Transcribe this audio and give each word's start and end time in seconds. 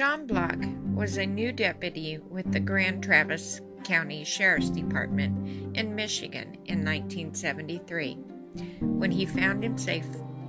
John 0.00 0.26
Block 0.26 0.56
was 0.94 1.18
a 1.18 1.26
new 1.26 1.52
deputy 1.52 2.16
with 2.16 2.50
the 2.52 2.58
Grand 2.58 3.04
Traverse 3.04 3.60
County 3.84 4.24
Sheriff's 4.24 4.70
Department 4.70 5.76
in 5.76 5.94
Michigan 5.94 6.54
in 6.64 6.82
1973 6.82 8.14
when 8.80 9.10
he 9.10 9.26
found 9.26 9.62
himself, 9.62 10.06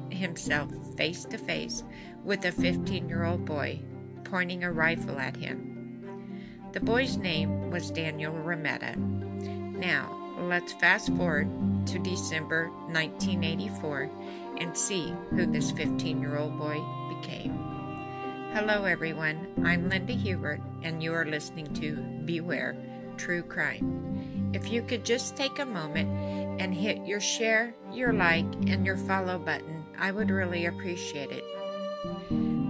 himself 0.09 0.71
face 0.95 1.25
to 1.25 1.37
face 1.37 1.83
with 2.23 2.45
a 2.45 2.51
15 2.53 3.09
year 3.09 3.25
old 3.25 3.43
boy 3.43 3.77
pointing 4.23 4.63
a 4.63 4.71
rifle 4.71 5.19
at 5.19 5.35
him. 5.35 6.01
The 6.71 6.79
boy's 6.79 7.17
name 7.17 7.69
was 7.71 7.91
Daniel 7.91 8.31
Remeta. 8.31 8.95
Now, 8.95 10.37
let's 10.39 10.71
fast 10.71 11.09
forward 11.17 11.49
to 11.87 11.99
December 11.99 12.69
1984 12.87 14.09
and 14.59 14.77
see 14.77 15.13
who 15.31 15.45
this 15.45 15.71
15 15.71 16.21
year 16.21 16.37
old 16.37 16.57
boy 16.57 16.81
became. 17.19 17.70
Hello, 18.53 18.83
everyone. 18.83 19.47
I'm 19.63 19.87
Linda 19.87 20.11
Hubert, 20.11 20.59
and 20.83 21.01
you 21.01 21.13
are 21.13 21.23
listening 21.25 21.73
to 21.75 21.95
Beware 22.25 22.75
True 23.15 23.43
Crime. 23.43 24.51
If 24.53 24.69
you 24.69 24.81
could 24.81 25.05
just 25.05 25.37
take 25.37 25.59
a 25.59 25.65
moment 25.65 26.09
and 26.59 26.75
hit 26.75 27.07
your 27.07 27.21
share, 27.21 27.73
your 27.93 28.11
like, 28.11 28.45
and 28.67 28.85
your 28.85 28.97
follow 28.97 29.39
button, 29.39 29.85
I 29.97 30.11
would 30.11 30.29
really 30.29 30.65
appreciate 30.65 31.31
it. 31.31 31.45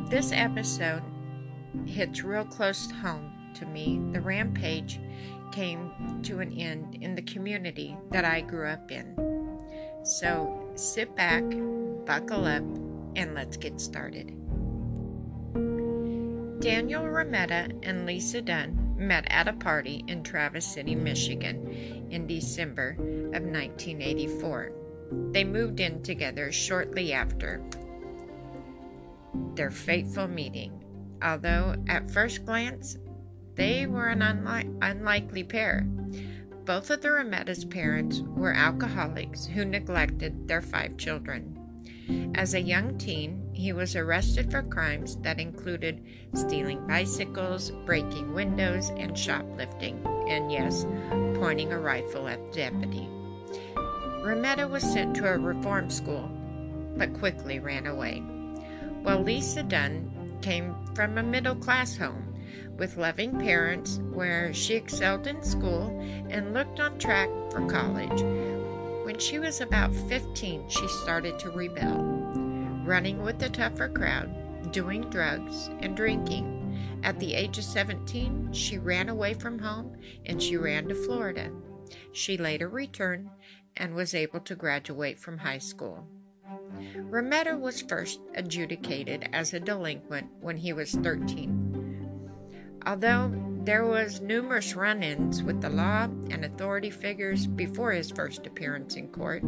This 0.08 0.32
episode 0.32 1.02
hits 1.88 2.24
real 2.24 2.46
close 2.46 2.92
home 3.02 3.34
to 3.56 3.66
me. 3.66 4.00
The 4.14 4.22
rampage 4.22 5.00
came 5.52 6.22
to 6.22 6.42
an 6.42 6.54
end 6.60 7.00
in 7.02 7.16
the 7.16 7.24
community 7.24 7.98
that 8.12 8.24
I 8.24 8.42
grew 8.42 8.68
up 8.68 8.92
in. 8.92 9.16
So 10.04 10.70
sit 10.76 11.16
back, 11.16 11.44
buckle 12.06 12.46
up, 12.46 12.64
and 13.16 13.34
let's 13.34 13.58
get 13.58 13.82
started. 13.82 14.41
Daniel 16.62 17.08
Remeta 17.08 17.72
and 17.82 18.06
Lisa 18.06 18.40
Dunn 18.40 18.94
met 18.96 19.26
at 19.32 19.48
a 19.48 19.54
party 19.54 20.04
in 20.08 20.22
Traverse 20.22 20.64
City, 20.64 20.94
Michigan 20.94 22.08
in 22.12 22.28
December 22.28 22.92
of 22.92 23.42
1984. 23.42 24.72
They 25.32 25.44
moved 25.44 25.80
in 25.80 26.04
together 26.04 26.52
shortly 26.52 27.14
after 27.14 27.64
their 29.56 29.72
fateful 29.72 30.28
meeting, 30.28 30.84
although 31.24 31.76
at 31.88 32.12
first 32.12 32.46
glance 32.46 32.96
they 33.56 33.88
were 33.88 34.10
an 34.10 34.20
unli- 34.20 34.78
unlikely 34.84 35.44
pair. 35.44 35.82
Both 36.66 36.92
of 36.92 37.02
the 37.02 37.10
Remeta's 37.10 37.66
parents 37.66 38.22
were 38.22 38.54
alcoholics 38.54 39.48
who 39.48 39.66
neglected 39.66 40.48
their 40.48 40.62
five 40.62 40.96
children. 40.98 41.58
As 42.36 42.54
a 42.54 42.62
young 42.62 42.98
teen, 42.98 43.50
he 43.54 43.74
was 43.74 43.96
arrested 43.96 44.50
for 44.50 44.64
crimes 44.64 45.18
that 45.18 45.40
included 45.40 46.04
stealing 46.34 46.86
bicycles, 46.88 47.72
breaking 47.86 48.34
windows, 48.34 48.90
and 48.98 49.18
shoplifting, 49.18 50.02
and 50.28 50.52
yes, 50.52 50.86
pointing 51.36 51.72
a 51.72 51.80
rifle 51.80 52.28
at 52.28 52.40
the 52.52 52.58
deputy. 52.58 53.08
Remeta 54.24 54.68
was 54.68 54.84
sent 54.84 55.16
to 55.16 55.28
a 55.28 55.38
reform 55.38 55.90
school, 55.90 56.30
but 56.96 57.14
quickly 57.14 57.60
ran 57.60 57.88
away. 57.88 58.20
While 59.02 59.24
Lisa 59.24 59.64
Dunn 59.64 60.38
came 60.42 60.76
from 60.96 61.18
a 61.18 61.24
middle 61.24 61.56
class 61.56 61.98
home 61.98 62.36
with 62.78 62.98
loving 62.98 63.40
parents 63.40 64.00
where 64.14 64.54
she 64.54 64.76
excelled 64.76 65.28
in 65.28 65.44
school 65.44 66.00
and 66.30 66.54
looked 66.54 66.80
on 66.80 66.98
track 66.98 67.30
for 67.52 67.66
college, 67.68 68.22
when 69.04 69.20
she 69.20 69.40
was 69.40 69.62
about 69.62 69.94
15, 69.94 70.70
she 70.70 70.88
started 70.88 71.40
to 71.40 71.50
rebel, 71.50 72.04
running 72.86 73.22
with 73.22 73.40
the 73.40 73.50
tougher 73.50 73.90
crowd, 73.90 74.72
doing 74.72 75.02
drugs, 75.10 75.70
and 75.80 75.96
drinking. 75.96 77.00
At 77.04 77.20
the 77.20 77.34
age 77.34 77.58
of 77.58 77.64
17, 77.64 78.54
she 78.54 78.78
ran 78.78 79.10
away 79.10 79.34
from 79.34 79.60
home 79.60 79.98
and 80.26 80.42
she 80.42 80.58
ran 80.58 80.88
to 80.88 80.96
Florida. 80.96 81.52
She 82.12 82.38
later 82.38 82.70
returned 82.70 83.30
and 83.78 83.96
was 83.96 84.14
able 84.14 84.40
to 84.42 84.56
graduate 84.56 85.20
from 85.20 85.38
high 85.38 85.58
school. 85.58 86.08
Remeta 87.10 87.58
was 87.58 87.82
first 87.82 88.20
adjudicated 88.36 89.30
as 89.34 89.54
a 89.54 89.60
delinquent 89.60 90.28
when 90.42 90.58
he 90.58 90.74
was 90.74 90.92
13. 90.94 92.10
Although 92.86 93.51
there 93.64 93.86
was 93.86 94.22
numerous 94.22 94.76
run-ins 94.76 95.44
with 95.44 95.62
the 95.62 95.70
law 95.70 96.06
and 96.32 96.44
authority 96.44 96.90
figures 96.90 97.46
before 97.46 97.92
his 97.92 98.10
first 98.10 98.48
appearance 98.48 98.96
in 98.96 99.08
court. 99.10 99.44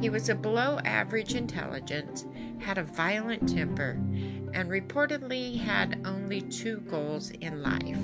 He 0.00 0.08
was 0.08 0.28
a 0.28 0.36
below 0.36 0.78
average 0.84 1.34
intelligence, 1.34 2.26
had 2.60 2.78
a 2.78 2.84
violent 2.84 3.48
temper, 3.48 3.98
and 4.52 4.70
reportedly 4.70 5.58
had 5.58 6.00
only 6.04 6.42
two 6.42 6.78
goals 6.88 7.30
in 7.30 7.60
life. 7.60 7.98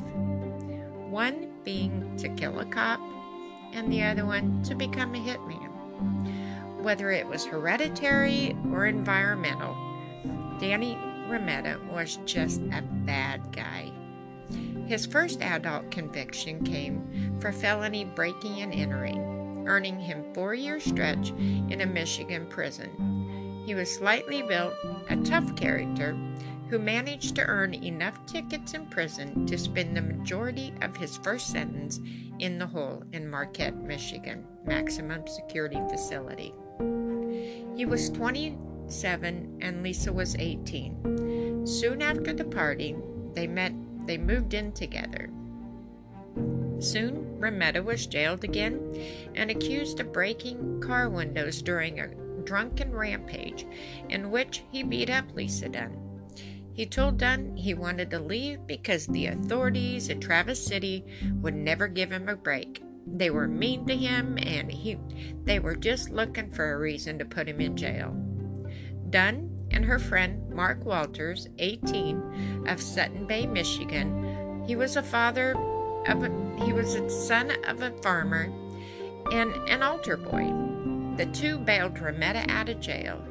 One 1.08 1.52
being 1.64 2.16
to 2.16 2.28
kill 2.30 2.58
a 2.58 2.64
cop, 2.64 3.00
and 3.72 3.92
the 3.92 4.02
other 4.02 4.26
one 4.26 4.62
to 4.64 4.74
become 4.74 5.14
a 5.14 5.18
hitman. 5.18 6.82
Whether 6.82 7.12
it 7.12 7.26
was 7.26 7.44
hereditary 7.44 8.56
or 8.72 8.86
environmental, 8.86 9.76
Danny 10.58 10.98
Remeta 11.28 11.78
was 11.92 12.18
just 12.24 12.60
a 12.72 12.82
bad 12.82 13.52
guy. 13.52 13.89
His 14.90 15.06
first 15.06 15.40
adult 15.40 15.92
conviction 15.92 16.64
came 16.64 17.38
for 17.38 17.52
felony 17.52 18.06
breaking 18.06 18.60
and 18.60 18.74
entering, 18.74 19.64
earning 19.68 20.00
him 20.00 20.24
four 20.34 20.52
year 20.52 20.80
stretch 20.80 21.30
in 21.30 21.80
a 21.80 21.86
Michigan 21.86 22.48
prison. 22.48 23.62
He 23.64 23.76
was 23.76 23.88
slightly 23.88 24.42
built, 24.42 24.74
a 25.08 25.14
tough 25.18 25.54
character, 25.54 26.18
who 26.68 26.80
managed 26.80 27.36
to 27.36 27.46
earn 27.46 27.72
enough 27.72 28.26
tickets 28.26 28.74
in 28.74 28.84
prison 28.86 29.46
to 29.46 29.56
spend 29.56 29.96
the 29.96 30.02
majority 30.02 30.74
of 30.82 30.96
his 30.96 31.18
first 31.18 31.50
sentence 31.50 32.00
in 32.40 32.58
the 32.58 32.66
hole 32.66 33.04
in 33.12 33.30
Marquette, 33.30 33.80
Michigan, 33.80 34.44
maximum 34.64 35.24
security 35.28 35.78
facility. 35.88 36.52
He 37.76 37.86
was 37.86 38.10
27 38.10 39.58
and 39.60 39.84
Lisa 39.84 40.12
was 40.12 40.34
18. 40.34 41.64
Soon 41.64 42.02
after 42.02 42.32
the 42.32 42.44
party, 42.44 42.96
they 43.34 43.46
met 43.46 43.72
they 44.10 44.19
moved 44.19 44.54
in 44.54 44.72
together. 44.72 45.31
Soon, 46.81 47.38
Remeta 47.38 47.81
was 47.81 48.09
jailed 48.09 48.43
again 48.43 48.81
and 49.37 49.53
accused 49.53 50.00
of 50.00 50.12
breaking 50.12 50.81
car 50.81 51.09
windows 51.09 51.62
during 51.62 52.00
a 52.00 52.09
drunken 52.43 52.91
rampage 52.91 53.65
in 54.09 54.32
which 54.32 54.65
he 54.72 54.82
beat 54.82 55.10
up 55.10 55.32
Lisa 55.37 55.69
Dunn. 55.69 55.97
He 56.72 56.87
told 56.87 57.19
Dunn 57.19 57.56
he 57.56 57.72
wanted 57.72 58.10
to 58.10 58.19
leave 58.19 58.66
because 58.66 59.06
the 59.06 59.26
authorities 59.26 60.10
at 60.10 60.21
Traverse 60.21 60.59
City 60.59 61.04
would 61.41 61.54
never 61.54 61.87
give 61.87 62.10
him 62.10 62.28
a 62.28 62.34
break. 62.34 62.82
They 63.06 63.31
were 63.31 63.47
mean 63.47 63.87
to 63.87 63.94
him 63.94 64.38
and 64.38 64.72
he 64.72 64.98
they 65.44 65.60
were 65.60 65.77
just 65.77 66.10
looking 66.10 66.50
for 66.50 66.72
a 66.72 66.78
reason 66.78 67.16
to 67.21 67.25
put 67.25 67.47
him 67.47 67.60
in 67.60 67.77
jail. 67.77 68.10
Dunn 69.09 69.59
and 69.70 69.84
her 69.84 69.98
friend 69.98 70.50
Mark 70.50 70.84
Walters, 70.84 71.48
18, 71.58 72.66
of 72.69 72.81
Sutton 72.81 73.26
Bay, 73.26 73.47
Michigan. 73.47 74.64
He 74.66 74.76
was 74.76 74.97
a 74.97 75.03
father 75.03 75.53
of 76.06 76.25
a, 76.25 76.64
he 76.64 76.72
was 76.72 76.94
a 76.94 77.08
son 77.10 77.53
of 77.64 77.82
a 77.82 77.91
farmer 78.03 78.53
and 79.32 79.53
an 79.69 79.82
altar 79.82 80.16
boy. 80.16 80.53
The 81.16 81.26
two 81.26 81.59
bailed 81.59 81.94
Remeta 81.94 82.48
out 82.48 82.69
of 82.69 82.80
jail. 82.80 83.22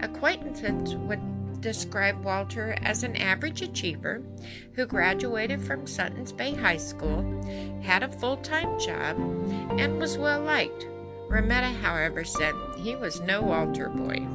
Acquaintances 0.00 0.96
would 0.96 1.20
describe 1.60 2.24
Walter 2.24 2.76
as 2.82 3.02
an 3.02 3.16
average 3.16 3.62
achiever 3.62 4.22
who 4.74 4.86
graduated 4.86 5.60
from 5.62 5.86
Sutton's 5.86 6.32
Bay 6.32 6.54
High 6.54 6.78
School, 6.78 7.22
had 7.82 8.02
a 8.02 8.08
full 8.08 8.38
time 8.38 8.78
job, 8.78 9.16
and 9.78 9.98
was 9.98 10.18
well 10.18 10.40
liked. 10.40 10.86
Remeta, 11.28 11.72
however, 11.80 12.24
said 12.24 12.54
he 12.78 12.96
was 12.96 13.20
no 13.20 13.52
altar 13.52 13.88
boy. 13.88 14.26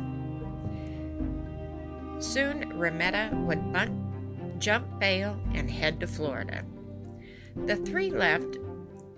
Soon, 2.20 2.78
Remeta 2.78 3.30
would 3.46 3.72
bunt, 3.74 4.60
jump 4.60 5.00
bail 5.00 5.40
and 5.54 5.70
head 5.70 6.00
to 6.00 6.08
Florida. 6.08 6.64
The 7.66 7.76
three 7.76 8.10
left 8.10 8.58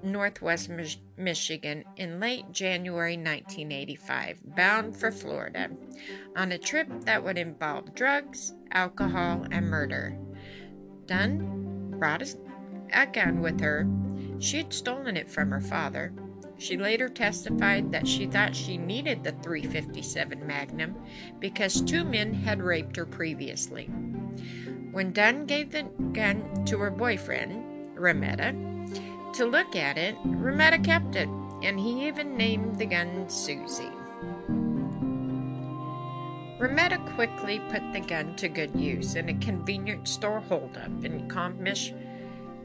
Northwest 0.03 0.69
Mich- 0.69 0.99
Michigan 1.17 1.83
in 1.95 2.19
late 2.19 2.51
January 2.51 3.17
1985, 3.17 4.55
bound 4.55 4.95
for 4.95 5.11
Florida, 5.11 5.69
on 6.35 6.51
a 6.51 6.57
trip 6.57 6.87
that 7.01 7.23
would 7.23 7.37
involve 7.37 7.95
drugs, 7.95 8.53
alcohol, 8.71 9.45
and 9.51 9.69
murder. 9.69 10.17
Dunn 11.07 11.95
brought 11.97 12.21
a 12.93 13.07
gun 13.07 13.41
with 13.41 13.59
her. 13.59 13.87
She 14.39 14.57
had 14.57 14.73
stolen 14.73 15.17
it 15.17 15.29
from 15.29 15.51
her 15.51 15.61
father. 15.61 16.13
She 16.57 16.77
later 16.77 17.07
testified 17.07 17.91
that 17.91 18.07
she 18.07 18.25
thought 18.25 18.55
she 18.55 18.77
needed 18.77 19.23
the 19.23 19.31
357 19.43 20.45
Magnum 20.45 20.95
because 21.39 21.81
two 21.81 22.03
men 22.03 22.33
had 22.33 22.61
raped 22.61 22.95
her 22.95 23.05
previously. 23.05 23.85
When 24.91 25.13
Dunn 25.13 25.45
gave 25.45 25.71
the 25.71 25.83
gun 26.13 26.65
to 26.65 26.79
her 26.79 26.89
boyfriend, 26.89 27.95
Remeta, 27.95 28.55
to 29.33 29.45
look 29.45 29.75
at 29.75 29.97
it, 29.97 30.15
Remeta 30.25 30.83
kept 30.83 31.15
it, 31.15 31.29
and 31.61 31.79
he 31.79 32.07
even 32.07 32.35
named 32.35 32.77
the 32.77 32.85
gun 32.85 33.29
Susie. 33.29 33.91
Remeta 36.59 36.97
quickly 37.13 37.61
put 37.69 37.93
the 37.93 37.99
gun 37.99 38.35
to 38.37 38.49
good 38.49 38.75
use 38.75 39.13
in 39.13 39.29
a 39.29 39.33
convenience 39.35 40.09
store 40.09 40.39
holdup 40.39 41.05
in 41.05 41.27
Commish, 41.27 41.93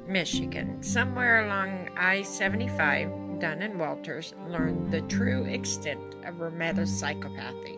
Michigan. 0.06 0.82
Somewhere 0.82 1.44
along 1.44 1.90
I 1.94 2.22
75, 2.22 3.21
Dunn 3.42 3.62
and 3.62 3.76
Walters 3.76 4.34
learned 4.46 4.92
the 4.92 5.00
true 5.00 5.44
extent 5.46 6.14
of 6.24 6.38
Remeta's 6.38 6.90
psychopathy. 6.90 7.76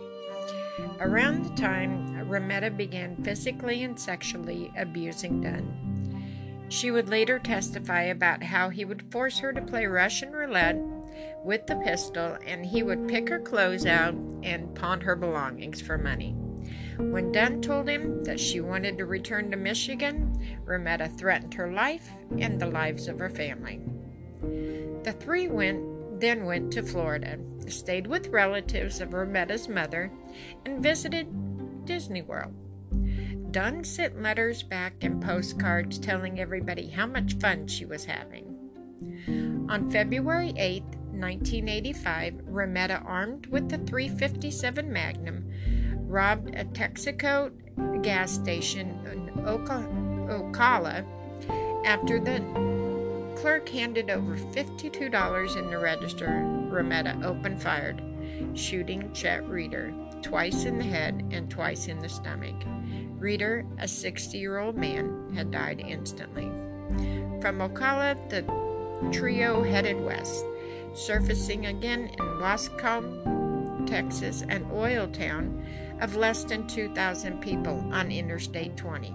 Around 1.00 1.46
the 1.46 1.54
time, 1.62 2.28
Remeta 2.28 2.70
began 2.70 3.16
physically 3.24 3.82
and 3.82 3.98
sexually 3.98 4.70
abusing 4.76 5.40
Dunn. 5.40 6.66
She 6.68 6.90
would 6.90 7.08
later 7.08 7.38
testify 7.38 8.02
about 8.02 8.42
how 8.42 8.68
he 8.68 8.84
would 8.84 9.10
force 9.10 9.38
her 9.38 9.54
to 9.54 9.62
play 9.62 9.86
Russian 9.86 10.32
roulette 10.32 10.76
with 11.42 11.66
the 11.66 11.76
pistol 11.76 12.36
and 12.46 12.66
he 12.66 12.82
would 12.82 13.08
pick 13.08 13.30
her 13.30 13.40
clothes 13.40 13.86
out 13.86 14.14
and 14.42 14.74
pawn 14.74 15.00
her 15.00 15.16
belongings 15.16 15.80
for 15.80 15.96
money. 15.96 16.32
When 16.98 17.32
Dunn 17.32 17.62
told 17.62 17.88
him 17.88 18.22
that 18.24 18.38
she 18.38 18.60
wanted 18.60 18.98
to 18.98 19.06
return 19.06 19.50
to 19.50 19.56
Michigan, 19.56 20.58
Remeta 20.66 21.08
threatened 21.08 21.54
her 21.54 21.72
life 21.72 22.10
and 22.38 22.60
the 22.60 22.66
lives 22.66 23.08
of 23.08 23.18
her 23.18 23.30
family. 23.30 23.80
The 25.02 25.12
three 25.12 25.48
went 25.48 26.20
then 26.20 26.44
went 26.44 26.72
to 26.72 26.82
Florida, 26.82 27.38
stayed 27.66 28.06
with 28.06 28.28
relatives 28.28 29.00
of 29.00 29.12
Remeta's 29.12 29.68
mother, 29.68 30.10
and 30.64 30.82
visited 30.82 31.26
Disney 31.84 32.22
World. 32.22 32.54
Dunn 33.52 33.84
sent 33.84 34.22
letters 34.22 34.62
back 34.62 34.94
and 35.02 35.22
postcards 35.22 35.98
telling 35.98 36.40
everybody 36.40 36.88
how 36.88 37.06
much 37.06 37.34
fun 37.34 37.66
she 37.66 37.84
was 37.84 38.04
having. 38.04 38.46
On 39.68 39.90
February 39.90 40.52
8, 40.56 40.82
1985, 40.82 42.40
Remeta, 42.46 43.02
armed 43.04 43.46
with 43.46 43.68
the 43.68 43.78
357 43.78 44.92
Magnum, 44.92 45.44
robbed 46.06 46.54
a 46.54 46.64
Texaco 46.64 47.52
gas 48.02 48.32
station 48.32 48.90
in 49.10 49.30
Ocala 49.44 51.04
after 51.84 52.18
the 52.18 52.83
clerk 53.44 53.68
handed 53.68 54.08
over 54.08 54.38
$52 54.38 55.56
in 55.58 55.70
the 55.70 55.76
register. 55.76 56.28
Remeta 56.70 57.22
opened 57.22 57.60
fired, 57.60 58.02
shooting 58.54 59.12
Chet 59.12 59.46
Reeder 59.46 59.92
twice 60.22 60.64
in 60.64 60.78
the 60.78 60.84
head 60.84 61.22
and 61.30 61.50
twice 61.50 61.88
in 61.88 61.98
the 61.98 62.08
stomach. 62.08 62.54
Reeder, 63.18 63.66
a 63.80 63.86
60 63.86 64.38
year 64.38 64.56
old 64.56 64.78
man, 64.78 65.30
had 65.34 65.50
died 65.50 65.84
instantly. 65.86 66.44
From 67.42 67.58
Ocala, 67.58 68.16
the 68.30 68.44
trio 69.12 69.62
headed 69.62 70.00
west, 70.00 70.46
surfacing 70.94 71.66
again 71.66 72.04
in 72.18 72.24
Waskom, 72.40 73.86
Texas, 73.86 74.42
an 74.48 74.66
oil 74.72 75.06
town 75.08 75.62
of 76.00 76.16
less 76.16 76.44
than 76.44 76.66
2,000 76.66 77.42
people 77.42 77.78
on 77.92 78.10
Interstate 78.10 78.74
20, 78.78 79.14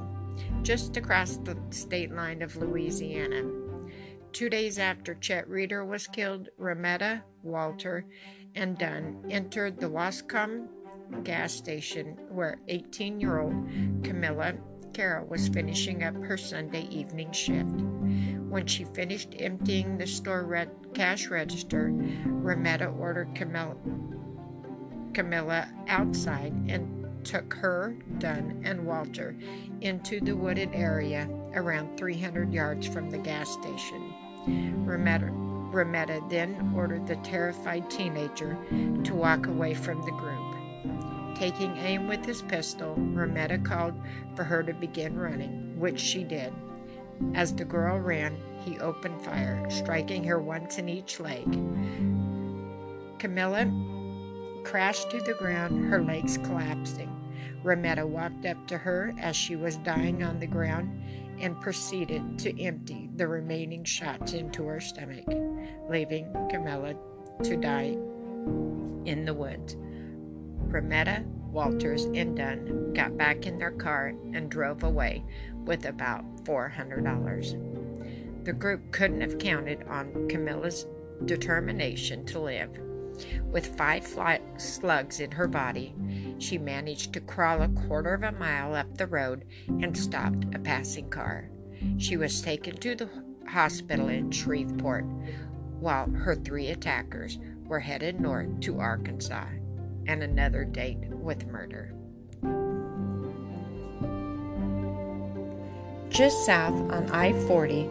just 0.62 0.98
across 0.98 1.38
the 1.38 1.58
state 1.72 2.12
line 2.12 2.44
of 2.44 2.56
Louisiana. 2.58 3.59
Two 4.31 4.50
days 4.50 4.78
after 4.78 5.16
Chet 5.16 5.50
Reeder 5.50 5.84
was 5.84 6.08
killed, 6.08 6.50
Remeta, 6.58 7.24
Walter, 7.44 8.06
and 8.56 8.78
Dunn 8.78 9.26
entered 9.30 9.80
the 9.80 9.90
Waskom 9.90 10.68
gas 11.24 11.54
station 11.54 12.18
where 12.30 12.60
18 12.68 13.20
year 13.20 13.40
old 13.40 13.68
Camilla 14.04 14.54
Carroll 14.94 15.28
was 15.28 15.48
finishing 15.48 16.04
up 16.04 16.16
her 16.24 16.38
Sunday 16.38 16.88
evening 16.90 17.31
shift. 17.31 17.72
When 18.50 18.66
she 18.68 18.86
finished 18.86 19.36
emptying 19.40 19.98
the 19.98 20.08
store 20.08 20.68
cash 20.94 21.28
register, 21.28 21.92
Remeta 22.26 22.88
ordered 22.88 23.34
Camilla, 23.36 23.76
Camilla 25.14 25.70
outside 25.88 26.54
and 26.68 27.26
took 27.26 27.54
her, 27.54 27.96
Dunn, 28.18 28.62
and 28.64 28.86
Walter 28.86 29.36
into 29.81 30.20
the 30.20 30.36
wooded 30.36 30.70
area 30.74 31.30
around 31.54 31.98
300 31.98 32.54
yards 32.54 32.88
from 32.88 33.10
the 33.10 33.18
gas 33.18 33.50
station. 33.50 34.09
Remeta, 34.48 35.30
Remeta 35.72 36.22
then 36.30 36.74
ordered 36.76 37.06
the 37.06 37.18
terrified 37.18 37.90
teenager 37.90 38.58
to 39.04 39.14
walk 39.14 39.48
away 39.48 39.74
from 39.74 40.02
the 40.02 40.12
group. 40.12 41.38
Taking 41.38 41.78
aim 41.78 42.08
with 42.08 42.26
his 42.26 42.42
pistol, 42.42 42.96
Remeta 42.96 43.58
called 43.60 43.94
for 44.36 44.44
her 44.44 44.64
to 44.64 44.74
begin 44.74 45.18
running, 45.18 45.80
which 45.80 46.00
she 46.00 46.24
did. 46.24 46.54
As 47.34 47.54
the 47.54 47.66
girl 47.66 48.00
ran, 48.00 48.38
he 48.64 48.80
opened 48.80 49.22
fire, 49.22 49.66
striking 49.70 50.24
her 50.24 50.40
once 50.40 50.78
in 50.78 50.90
each 50.90 51.20
leg. 51.20 51.46
Camilla 53.20 53.72
crashed 54.64 55.12
to 55.12 55.20
the 55.22 55.34
ground, 55.34 55.86
her 55.86 56.02
legs 56.02 56.38
collapsing. 56.38 57.16
Remeta 57.64 58.06
walked 58.06 58.46
up 58.46 58.68
to 58.68 58.78
her 58.78 59.14
as 59.20 59.36
she 59.36 59.56
was 59.56 59.78
dying 59.78 60.24
on 60.24 60.40
the 60.40 60.48
ground 60.48 61.02
and 61.40 61.60
proceeded 61.62 62.40
to 62.40 62.62
empty 62.62 63.09
the 63.19 63.27
remaining 63.27 63.83
shots 63.83 64.31
into 64.31 64.63
her 64.63 64.80
stomach, 64.80 65.25
leaving 65.89 66.31
Camilla 66.50 66.95
to 67.44 67.57
die 67.57 67.98
in 69.04 69.25
the 69.25 69.33
woods. 69.33 69.75
Remeta, 70.69 71.25
Walters, 71.51 72.06
and 72.06 72.38
Dunn 72.38 72.94
got 72.94 73.18
back 73.18 73.45
in 73.45 73.60
their 73.60 73.71
car 73.71 74.13
and 74.33 74.50
drove 74.50 74.83
away 74.83 75.25
with 75.66 75.86
about 75.86 76.24
$400. 76.45 78.45
The 78.45 78.54
group 78.54 78.89
couldn't 78.94 79.19
have 79.19 79.38
counted 79.38 79.83
on 79.89 80.30
Camilla's 80.30 80.88
determination 81.25 82.25
to 82.27 82.39
live. 82.39 82.69
With 83.51 83.75
five 83.75 84.07
slugs 84.56 85.19
in 85.19 85.31
her 85.31 85.50
body, 85.50 85.94
she 86.38 86.57
managed 86.57 87.12
to 87.13 87.19
crawl 87.19 87.63
a 87.63 87.68
quarter 87.68 88.13
of 88.13 88.24
a 88.24 88.31
mile 88.31 88.75
up 88.75 88.98
the 88.98 89.07
road 89.07 89.44
and 89.68 89.98
stopped 89.98 90.45
a 90.56 90.60
passing 90.60 91.10
car. 91.10 91.50
She 91.98 92.18
was 92.18 92.42
taken 92.42 92.78
to 92.78 92.96
the 92.96 93.10
hospital 93.48 94.10
in 94.10 94.31
Shreveport, 94.31 95.06
while 95.80 96.10
her 96.10 96.36
three 96.36 96.68
attackers 96.68 97.40
were 97.66 97.80
headed 97.80 98.20
north 98.20 98.60
to 98.62 98.80
Arkansas 98.80 99.46
and 100.08 100.24
another 100.24 100.66
date 100.66 101.00
with 101.10 101.48
murder. 101.48 101.94
Just 106.10 106.46
south 106.46 106.74
on 106.92 107.10
I 107.12 107.34
40 107.48 107.90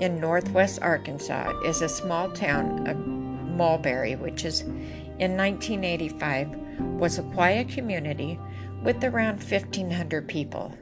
in 0.00 0.20
northwest 0.20 0.80
Arkansas 0.82 1.60
is 1.60 1.82
a 1.82 1.88
small 1.88 2.30
town 2.32 2.86
of 2.86 2.96
Mulberry, 2.96 4.16
which 4.16 4.44
is 4.44 4.62
in 4.62 5.36
1985 5.36 6.56
was 6.98 7.18
a 7.18 7.22
quiet 7.22 7.68
community 7.68 8.38
with 8.82 9.04
around 9.04 9.36
1,500 9.42 10.26
people. 10.26 10.74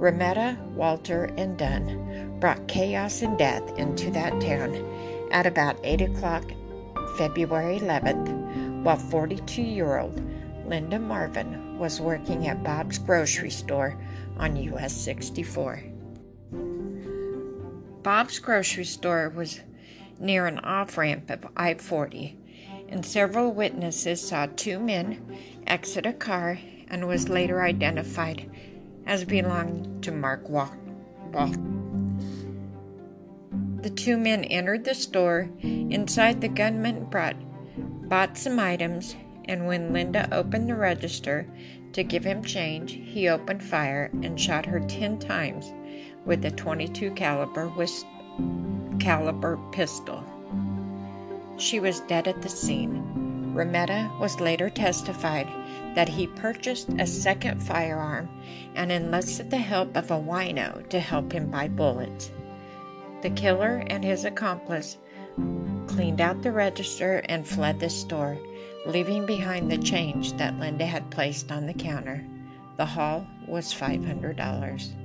Remeta, 0.00 0.56
Walter, 0.74 1.24
and 1.36 1.58
Dunn 1.58 2.38
brought 2.40 2.66
chaos 2.68 3.20
and 3.20 3.36
death 3.36 3.78
into 3.78 4.10
that 4.12 4.40
town 4.40 4.74
at 5.30 5.44
about 5.44 5.78
8 5.84 6.00
o'clock 6.00 6.50
February 7.18 7.78
11th, 7.78 8.82
while 8.82 8.96
42 8.96 9.60
year 9.60 9.98
old 9.98 10.18
Linda 10.66 10.98
Marvin 10.98 11.78
was 11.78 12.00
working 12.00 12.48
at 12.48 12.64
Bob's 12.64 12.96
grocery 12.96 13.50
store 13.50 13.94
on 14.38 14.56
US 14.56 14.94
64. 14.94 15.82
Bob's 18.02 18.38
grocery 18.38 18.86
store 18.86 19.28
was 19.28 19.60
near 20.18 20.46
an 20.46 20.60
off 20.60 20.96
ramp 20.96 21.28
of 21.28 21.46
I 21.58 21.74
40, 21.74 22.38
and 22.88 23.04
several 23.04 23.52
witnesses 23.52 24.26
saw 24.26 24.46
two 24.46 24.78
men 24.78 25.36
exit 25.66 26.06
a 26.06 26.14
car 26.14 26.58
and 26.88 27.06
was 27.06 27.28
later 27.28 27.60
identified 27.62 28.50
as 29.06 29.24
belonging 29.24 30.00
to 30.02 30.12
Mark 30.12 30.48
Wall. 30.48 30.70
The 33.82 33.90
two 33.90 34.16
men 34.16 34.44
entered 34.44 34.84
the 34.84 34.94
store. 34.94 35.48
Inside, 35.62 36.40
the 36.40 36.48
gunman 36.48 37.04
brought, 37.04 37.36
bought 38.08 38.36
some 38.36 38.58
items, 38.58 39.16
and 39.46 39.66
when 39.66 39.92
Linda 39.92 40.28
opened 40.32 40.68
the 40.68 40.74
register 40.74 41.46
to 41.92 42.04
give 42.04 42.24
him 42.24 42.44
change, 42.44 42.92
he 42.92 43.28
opened 43.28 43.62
fire 43.62 44.10
and 44.22 44.38
shot 44.38 44.66
her 44.66 44.80
10 44.80 45.18
times 45.18 45.72
with 46.24 46.44
a 46.44 46.50
22 46.50 47.10
caliber, 47.12 47.72
caliber 48.98 49.58
pistol. 49.72 50.22
She 51.56 51.80
was 51.80 52.00
dead 52.00 52.28
at 52.28 52.42
the 52.42 52.48
scene. 52.48 53.52
Remeta 53.54 54.10
was 54.20 54.40
later 54.40 54.70
testified 54.70 55.48
that 55.94 56.08
he 56.08 56.26
purchased 56.26 56.88
a 56.98 57.06
second 57.06 57.62
firearm 57.62 58.28
and 58.74 58.92
enlisted 58.92 59.50
the 59.50 59.58
help 59.58 59.96
of 59.96 60.10
a 60.10 60.18
wino 60.18 60.88
to 60.88 61.00
help 61.00 61.32
him 61.32 61.50
buy 61.50 61.68
bullets. 61.68 62.30
The 63.22 63.30
killer 63.30 63.82
and 63.88 64.04
his 64.04 64.24
accomplice 64.24 64.98
cleaned 65.86 66.20
out 66.20 66.42
the 66.42 66.52
register 66.52 67.22
and 67.28 67.46
fled 67.46 67.80
the 67.80 67.90
store, 67.90 68.38
leaving 68.86 69.26
behind 69.26 69.70
the 69.70 69.78
change 69.78 70.32
that 70.34 70.58
Linda 70.58 70.86
had 70.86 71.10
placed 71.10 71.50
on 71.50 71.66
the 71.66 71.74
counter. 71.74 72.24
The 72.76 72.86
haul 72.86 73.26
was 73.46 73.74
$500 73.74 75.00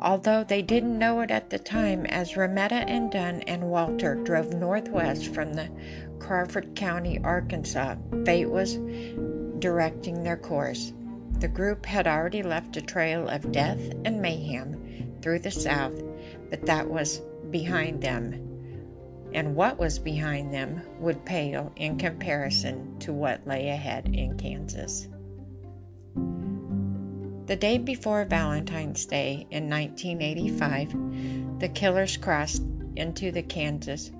although 0.00 0.44
they 0.44 0.62
didn't 0.62 0.98
know 0.98 1.20
it 1.20 1.30
at 1.30 1.50
the 1.50 1.58
time, 1.58 2.06
as 2.06 2.36
Remeta 2.36 2.84
and 2.88 3.10
Dunn 3.10 3.42
and 3.42 3.70
Walter 3.70 4.14
drove 4.14 4.52
northwest 4.52 5.28
from 5.34 5.54
the 5.54 5.68
Crawford 6.18 6.74
County, 6.74 7.18
Arkansas. 7.22 7.96
Fate 8.24 8.50
was 8.50 8.78
directing 9.58 10.22
their 10.22 10.36
course. 10.36 10.92
The 11.40 11.48
group 11.48 11.84
had 11.86 12.06
already 12.06 12.42
left 12.42 12.76
a 12.76 12.82
trail 12.82 13.28
of 13.28 13.52
death 13.52 13.80
and 14.04 14.22
mayhem 14.22 15.18
through 15.22 15.40
the 15.40 15.50
South, 15.50 16.02
but 16.50 16.64
that 16.66 16.88
was 16.88 17.20
behind 17.50 18.02
them. 18.02 18.42
And 19.32 19.54
what 19.54 19.78
was 19.78 19.98
behind 19.98 20.54
them 20.54 20.80
would 20.98 21.24
pale 21.24 21.72
in 21.76 21.98
comparison 21.98 22.98
to 23.00 23.12
what 23.12 23.46
lay 23.46 23.68
ahead 23.68 24.08
in 24.14 24.38
Kansas. 24.38 25.08
The 27.46 27.56
day 27.56 27.78
before 27.78 28.24
Valentine's 28.24 29.06
Day 29.06 29.46
in 29.50 29.68
1985, 29.70 31.60
the 31.60 31.68
killers 31.68 32.16
crossed 32.16 32.62
into 32.96 33.30
the 33.30 33.42
Kansas 33.42 34.10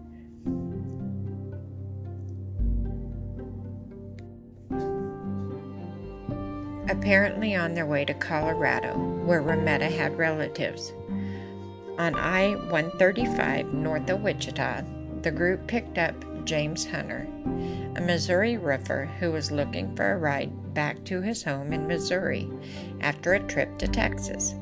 apparently 7.06 7.54
on 7.54 7.72
their 7.72 7.86
way 7.86 8.04
to 8.04 8.12
Colorado, 8.14 8.98
where 9.24 9.40
Remeta 9.40 9.88
had 9.88 10.18
relatives. 10.18 10.92
On 11.98 12.16
I 12.16 12.56
135 12.68 13.72
north 13.72 14.10
of 14.10 14.22
Wichita, 14.22 14.82
the 15.22 15.30
group 15.30 15.68
picked 15.68 15.98
up 15.98 16.16
James 16.44 16.84
Hunter, 16.84 17.28
a 17.94 18.00
Missouri 18.00 18.56
roofer 18.56 19.08
who 19.20 19.30
was 19.30 19.52
looking 19.52 19.94
for 19.94 20.10
a 20.10 20.18
ride 20.18 20.74
back 20.74 21.04
to 21.04 21.20
his 21.20 21.44
home 21.44 21.72
in 21.72 21.86
Missouri 21.86 22.50
after 23.02 23.34
a 23.34 23.46
trip 23.46 23.78
to 23.78 23.86
Texas. 23.86 24.56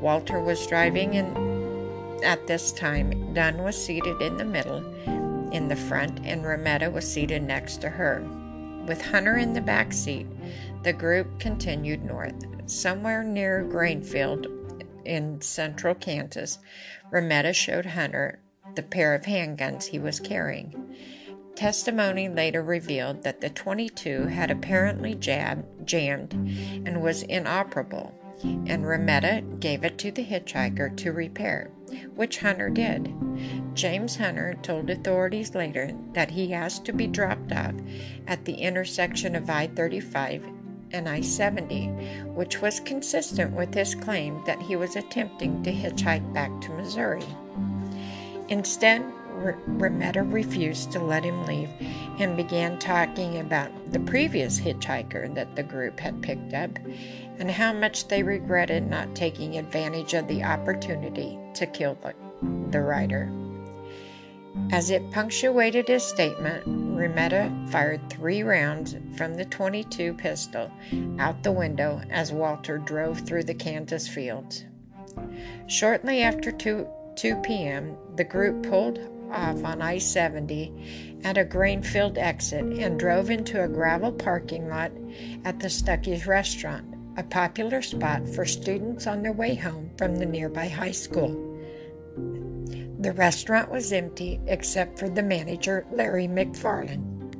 Walter 0.00 0.40
was 0.40 0.66
driving, 0.66 1.14
and 1.14 2.24
at 2.24 2.48
this 2.48 2.72
time, 2.72 3.32
Dunn 3.34 3.62
was 3.62 3.80
seated 3.80 4.20
in 4.20 4.36
the 4.36 4.44
middle 4.44 4.82
in 5.52 5.68
the 5.68 5.76
front, 5.76 6.18
and 6.24 6.42
Remeta 6.42 6.90
was 6.90 7.08
seated 7.08 7.44
next 7.44 7.76
to 7.82 7.88
her. 7.88 8.20
With 8.84 9.00
Hunter 9.00 9.36
in 9.36 9.52
the 9.52 9.60
back 9.60 9.92
seat, 9.92 10.26
the 10.84 10.92
group 10.92 11.40
continued 11.40 12.04
north. 12.04 12.44
Somewhere 12.66 13.24
near 13.24 13.64
Grainfield 13.64 14.84
in 15.06 15.40
central 15.40 15.94
Kansas, 15.94 16.58
Remeta 17.10 17.54
showed 17.54 17.86
Hunter 17.86 18.38
the 18.74 18.82
pair 18.82 19.14
of 19.14 19.22
handguns 19.22 19.86
he 19.86 19.98
was 19.98 20.20
carrying. 20.20 20.94
Testimony 21.54 22.28
later 22.28 22.62
revealed 22.62 23.22
that 23.22 23.40
the 23.40 23.48
22 23.48 24.26
had 24.26 24.50
apparently 24.50 25.14
jab, 25.14 25.64
jammed 25.86 26.34
and 26.34 27.00
was 27.00 27.22
inoperable, 27.22 28.12
and 28.42 28.84
Remeta 28.84 29.42
gave 29.60 29.84
it 29.84 29.96
to 29.98 30.10
the 30.10 30.24
hitchhiker 30.24 30.94
to 30.98 31.12
repair, 31.12 31.70
which 32.14 32.38
Hunter 32.38 32.68
did. 32.68 33.10
James 33.72 34.16
Hunter 34.16 34.54
told 34.62 34.90
authorities 34.90 35.54
later 35.54 35.92
that 36.12 36.32
he 36.32 36.52
asked 36.52 36.84
to 36.84 36.92
be 36.92 37.06
dropped 37.06 37.52
off 37.52 37.74
at 38.26 38.44
the 38.44 38.54
intersection 38.54 39.34
of 39.34 39.48
I 39.48 39.68
35 39.68 40.44
and 40.92 41.08
I 41.08 41.20
70, 41.20 41.88
which 42.34 42.60
was 42.60 42.80
consistent 42.80 43.52
with 43.52 43.74
his 43.74 43.94
claim 43.94 44.42
that 44.46 44.60
he 44.60 44.76
was 44.76 44.96
attempting 44.96 45.62
to 45.62 45.72
hitchhike 45.72 46.32
back 46.32 46.60
to 46.62 46.70
Missouri. 46.72 47.24
Instead, 48.48 49.02
Remeta 49.34 50.22
refused 50.22 50.92
to 50.92 51.00
let 51.00 51.24
him 51.24 51.44
leave 51.46 51.70
and 52.18 52.36
began 52.36 52.78
talking 52.78 53.40
about 53.40 53.70
the 53.92 54.00
previous 54.00 54.60
hitchhiker 54.60 55.34
that 55.34 55.56
the 55.56 55.62
group 55.62 55.98
had 55.98 56.22
picked 56.22 56.54
up 56.54 56.70
and 57.38 57.50
how 57.50 57.72
much 57.72 58.06
they 58.08 58.22
regretted 58.22 58.88
not 58.88 59.14
taking 59.14 59.58
advantage 59.58 60.14
of 60.14 60.28
the 60.28 60.44
opportunity 60.44 61.38
to 61.54 61.66
kill 61.66 61.96
the, 62.02 62.14
the 62.70 62.80
rider. 62.80 63.30
As 64.70 64.90
it 64.90 65.10
punctuated 65.10 65.88
his 65.88 66.04
statement, 66.04 66.64
Remeta 66.94 67.52
fired 67.70 68.08
three 68.08 68.42
rounds 68.44 68.96
from 69.16 69.34
the 69.34 69.44
22 69.44 70.14
pistol 70.14 70.70
out 71.18 71.42
the 71.42 71.50
window 71.50 72.00
as 72.08 72.32
Walter 72.32 72.78
drove 72.78 73.20
through 73.20 73.42
the 73.42 73.54
Kansas 73.54 74.06
fields. 74.06 74.64
Shortly 75.66 76.22
after 76.22 76.52
2, 76.52 76.86
2 77.16 77.36
p.m., 77.42 77.96
the 78.16 78.24
group 78.24 78.62
pulled 78.62 79.00
off 79.32 79.64
on 79.64 79.82
I 79.82 79.98
70 79.98 81.20
at 81.24 81.36
a 81.36 81.44
Grainfield 81.44 82.16
exit 82.16 82.64
and 82.64 82.98
drove 82.98 83.30
into 83.30 83.62
a 83.62 83.68
gravel 83.68 84.12
parking 84.12 84.68
lot 84.68 84.92
at 85.44 85.58
the 85.58 85.68
Stuckey's 85.68 86.26
restaurant, 86.26 86.94
a 87.16 87.24
popular 87.24 87.82
spot 87.82 88.28
for 88.28 88.44
students 88.44 89.06
on 89.06 89.22
their 89.22 89.32
way 89.32 89.54
home 89.56 89.90
from 89.98 90.16
the 90.16 90.26
nearby 90.26 90.68
high 90.68 90.92
school. 90.92 91.53
The 93.04 93.12
restaurant 93.12 93.70
was 93.70 93.92
empty 93.92 94.40
except 94.46 94.98
for 94.98 95.10
the 95.10 95.22
manager, 95.22 95.84
Larry 95.92 96.26
McFarland. 96.26 97.34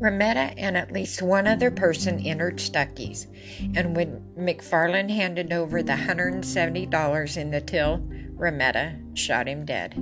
Remeta 0.00 0.58
and 0.58 0.76
at 0.76 0.90
least 0.90 1.22
one 1.22 1.46
other 1.46 1.70
person 1.70 2.18
entered 2.18 2.56
Stuckey's, 2.56 3.28
and 3.76 3.94
when 3.94 4.24
McFarland 4.36 5.10
handed 5.10 5.52
over 5.52 5.84
the 5.84 5.92
$170 5.92 7.36
in 7.36 7.50
the 7.52 7.60
till, 7.60 7.98
Remeta 8.34 8.98
shot 9.14 9.46
him 9.46 9.64
dead. 9.64 9.94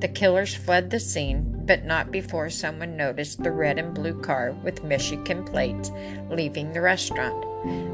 The 0.00 0.08
killers 0.08 0.54
fled 0.54 0.88
the 0.88 0.98
scene, 0.98 1.60
but 1.66 1.84
not 1.84 2.10
before 2.10 2.48
someone 2.48 2.96
noticed 2.96 3.42
the 3.42 3.52
red 3.52 3.78
and 3.78 3.92
blue 3.92 4.18
car 4.22 4.52
with 4.64 4.82
Michigan 4.82 5.44
plates 5.44 5.90
leaving 6.30 6.72
the 6.72 6.80
restaurant. 6.80 7.44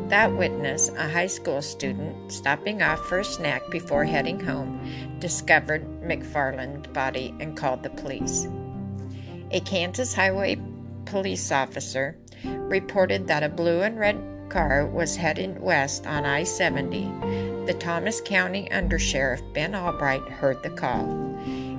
That 0.09 0.37
witness, 0.37 0.89
a 0.91 1.09
high 1.09 1.29
school 1.29 1.63
student 1.63 2.33
stopping 2.33 2.83
off 2.83 2.99
for 3.07 3.21
a 3.21 3.25
snack 3.25 3.63
before 3.71 4.05
heading 4.05 4.41
home, 4.41 4.81
discovered 5.21 5.85
McFarland's 6.03 6.89
body 6.89 7.35
and 7.41 7.57
called 7.57 7.83
the 7.83 7.91
police. 7.91 8.49
A 9.53 9.61
Kansas 9.61 10.15
Highway 10.15 10.59
police 11.05 11.51
officer 11.53 12.17
reported 12.45 13.27
that 13.27 13.43
a 13.43 13.49
blue 13.49 13.83
and 13.83 13.99
red 13.99 14.21
car 14.49 14.87
was 14.87 15.17
heading 15.17 15.61
west 15.61 16.07
on 16.07 16.25
I 16.25 16.43
70. 16.45 17.05
The 17.67 17.77
Thomas 17.79 18.21
County 18.21 18.69
Undersheriff 18.73 19.41
Ben 19.55 19.75
Albright 19.75 20.23
heard 20.23 20.63
the 20.63 20.71
call. 20.71 21.09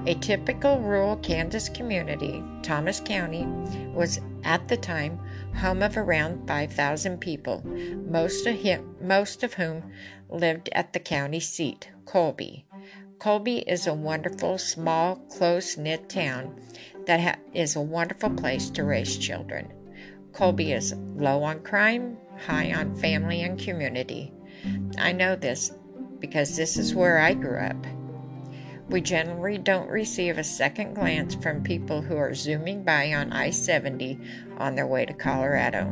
A 0.08 0.16
typical 0.16 0.80
rural 0.80 1.18
Kansas 1.18 1.70
community, 1.70 2.44
Thomas 2.64 3.00
County 3.00 3.46
was 3.94 4.20
at 4.44 4.68
the 4.68 4.78
time 4.78 5.20
home 5.56 5.82
of 5.82 5.98
around 5.98 6.48
5,000 6.48 7.20
people, 7.20 7.64
most 8.10 8.46
of, 8.46 8.56
him, 8.56 8.96
most 9.02 9.44
of 9.44 9.54
whom 9.54 9.84
lived 10.30 10.70
at 10.74 10.94
the 10.94 11.00
county 11.00 11.40
seat, 11.40 11.90
Colby. 12.06 12.66
Colby 13.20 13.60
is 13.60 13.86
a 13.86 13.94
wonderful, 13.94 14.58
small, 14.58 15.18
close 15.30 15.78
knit 15.78 16.10
town 16.10 16.60
that 17.06 17.20
ha- 17.20 17.36
is 17.54 17.76
a 17.76 17.82
wonderful 17.82 18.30
place 18.32 18.70
to 18.72 18.84
raise 18.84 19.18
children. 19.18 19.72
Colby 20.34 20.72
is 20.72 20.94
low 21.16 21.44
on 21.44 21.62
crime, 21.62 22.18
high 22.46 22.74
on 22.74 22.96
family 22.96 23.44
and 23.44 23.60
community. 23.60 24.32
I 24.98 25.12
know 25.12 25.36
this 25.36 25.72
because 26.20 26.56
this 26.56 26.78
is 26.78 26.96
where 26.96 27.20
I 27.20 27.34
grew 27.34 27.60
up. 27.60 27.86
We 28.92 29.00
generally 29.00 29.58
don't 29.58 29.90
receive 29.90 30.38
a 30.38 30.44
second 30.44 30.96
glance 30.96 31.34
from 31.36 31.64
people 31.64 32.02
who 32.02 32.18
are 32.18 32.34
zooming 32.34 32.84
by 32.84 33.14
on 33.14 33.32
I 33.32 33.50
70 33.50 34.20
on 34.58 34.76
their 34.76 34.86
way 34.86 35.06
to 35.06 35.14
Colorado. 35.14 35.88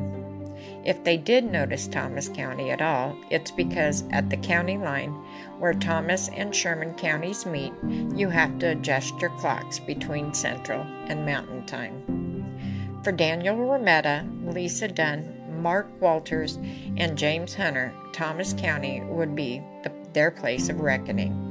If 0.83 1.01
they 1.05 1.15
did 1.15 1.49
notice 1.49 1.87
Thomas 1.87 2.27
County 2.27 2.71
at 2.71 2.81
all, 2.81 3.15
it's 3.29 3.51
because 3.51 4.03
at 4.11 4.29
the 4.29 4.35
county 4.35 4.77
line, 4.77 5.11
where 5.59 5.73
Thomas 5.73 6.29
and 6.35 6.53
Sherman 6.53 6.93
counties 6.95 7.45
meet, 7.45 7.71
you 8.15 8.27
have 8.27 8.59
to 8.59 8.71
adjust 8.71 9.21
your 9.21 9.29
clocks 9.37 9.79
between 9.79 10.33
Central 10.33 10.81
and 11.07 11.25
Mountain 11.25 11.67
Time. 11.67 12.99
For 13.03 13.13
Daniel 13.13 13.55
Remeta, 13.55 14.25
Lisa 14.43 14.89
Dunn, 14.89 15.61
Mark 15.61 15.89
Walters, 16.01 16.57
and 16.97 17.17
James 17.17 17.55
Hunter, 17.55 17.93
Thomas 18.11 18.51
County 18.51 19.01
would 19.05 19.35
be 19.35 19.61
the, 19.83 19.91
their 20.11 20.31
place 20.31 20.67
of 20.67 20.81
reckoning. 20.81 21.48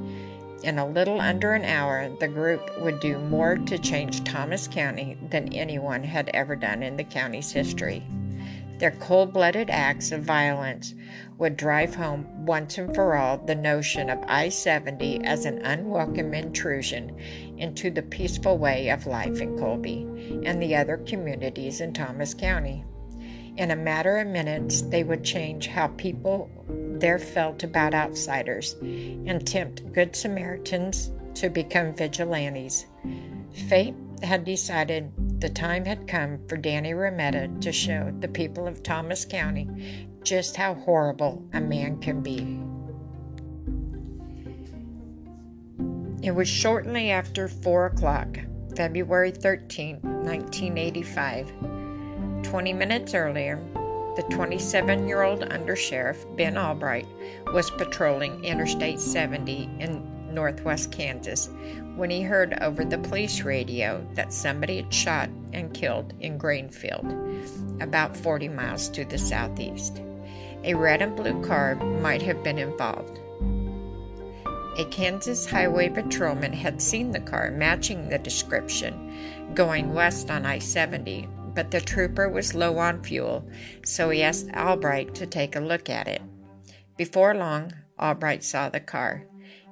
In 0.62 0.78
a 0.78 0.86
little 0.86 1.20
under 1.20 1.52
an 1.52 1.64
hour, 1.64 2.08
the 2.18 2.26
group 2.26 2.80
would 2.80 2.98
do 2.98 3.18
more 3.18 3.56
to 3.56 3.78
change 3.78 4.24
Thomas 4.24 4.66
County 4.66 5.16
than 5.30 5.52
anyone 5.52 6.02
had 6.02 6.30
ever 6.34 6.56
done 6.56 6.82
in 6.82 6.96
the 6.96 7.04
county's 7.04 7.52
history. 7.52 8.02
Their 8.78 8.90
cold 8.92 9.32
blooded 9.32 9.70
acts 9.70 10.10
of 10.10 10.22
violence 10.22 10.94
would 11.36 11.56
drive 11.56 11.94
home 11.94 12.46
once 12.46 12.78
and 12.78 12.94
for 12.94 13.16
all 13.16 13.38
the 13.38 13.54
notion 13.54 14.10
of 14.10 14.24
I 14.26 14.48
70 14.48 15.24
as 15.24 15.44
an 15.44 15.58
unwelcome 15.64 16.34
intrusion 16.34 17.16
into 17.56 17.90
the 17.90 18.02
peaceful 18.02 18.58
way 18.58 18.88
of 18.90 19.06
life 19.06 19.40
in 19.40 19.58
Colby 19.58 20.06
and 20.44 20.62
the 20.62 20.74
other 20.74 20.96
communities 20.96 21.80
in 21.80 21.92
Thomas 21.92 22.34
County. 22.34 22.84
In 23.56 23.72
a 23.72 23.76
matter 23.76 24.18
of 24.18 24.28
minutes, 24.28 24.82
they 24.82 25.02
would 25.02 25.24
change 25.24 25.66
how 25.66 25.88
people 25.88 26.48
there 27.00 27.18
felt 27.18 27.62
about 27.62 27.94
outsiders 27.94 28.74
and 28.82 29.46
tempt 29.46 29.92
good 29.92 30.14
Samaritans 30.14 31.10
to 31.34 31.48
become 31.48 31.94
vigilantes. 31.94 32.86
Fate 33.68 33.94
had 34.22 34.44
decided 34.44 35.12
the 35.40 35.48
time 35.48 35.84
had 35.84 36.08
come 36.08 36.38
for 36.48 36.56
Danny 36.56 36.92
Remeta 36.94 37.48
to 37.60 37.72
show 37.72 38.12
the 38.18 38.28
people 38.28 38.66
of 38.66 38.82
Thomas 38.82 39.24
County 39.24 40.08
just 40.22 40.56
how 40.56 40.74
horrible 40.74 41.44
a 41.52 41.60
man 41.60 41.98
can 42.00 42.20
be. 42.20 42.60
It 46.26 46.32
was 46.32 46.48
shortly 46.48 47.12
after 47.12 47.46
4 47.46 47.86
o'clock, 47.86 48.38
February 48.74 49.30
13, 49.30 50.00
1985. 50.02 51.52
20 52.42 52.72
minutes 52.72 53.14
earlier, 53.14 53.60
the 54.18 54.34
27 54.34 55.06
year 55.06 55.22
old 55.22 55.42
undersheriff 55.42 56.36
Ben 56.36 56.58
Albright 56.58 57.06
was 57.54 57.70
patrolling 57.70 58.44
Interstate 58.44 58.98
70 58.98 59.70
in 59.78 60.34
northwest 60.34 60.90
Kansas 60.90 61.48
when 61.94 62.10
he 62.10 62.20
heard 62.20 62.58
over 62.60 62.84
the 62.84 62.98
police 62.98 63.42
radio 63.42 64.04
that 64.14 64.32
somebody 64.32 64.78
had 64.78 64.92
shot 64.92 65.30
and 65.52 65.72
killed 65.72 66.14
in 66.18 66.36
Grainfield, 66.36 67.80
about 67.80 68.16
40 68.16 68.48
miles 68.48 68.88
to 68.88 69.04
the 69.04 69.18
southeast. 69.18 70.02
A 70.64 70.74
red 70.74 71.00
and 71.00 71.14
blue 71.14 71.40
car 71.46 71.76
might 71.76 72.22
have 72.22 72.42
been 72.42 72.58
involved. 72.58 73.20
A 74.78 74.84
Kansas 74.90 75.48
highway 75.48 75.90
patrolman 75.90 76.52
had 76.52 76.82
seen 76.82 77.12
the 77.12 77.20
car 77.20 77.52
matching 77.52 78.08
the 78.08 78.18
description 78.18 79.54
going 79.54 79.94
west 79.94 80.28
on 80.28 80.44
I 80.44 80.58
70, 80.58 81.28
but 81.58 81.72
the 81.72 81.80
trooper 81.80 82.28
was 82.28 82.54
low 82.54 82.78
on 82.78 83.02
fuel, 83.02 83.44
so 83.84 84.10
he 84.10 84.22
asked 84.22 84.48
Albright 84.54 85.12
to 85.16 85.26
take 85.26 85.56
a 85.56 85.60
look 85.60 85.90
at 85.90 86.06
it. 86.06 86.22
Before 86.96 87.34
long, 87.34 87.72
Albright 87.98 88.44
saw 88.44 88.68
the 88.68 88.78
car. 88.78 89.24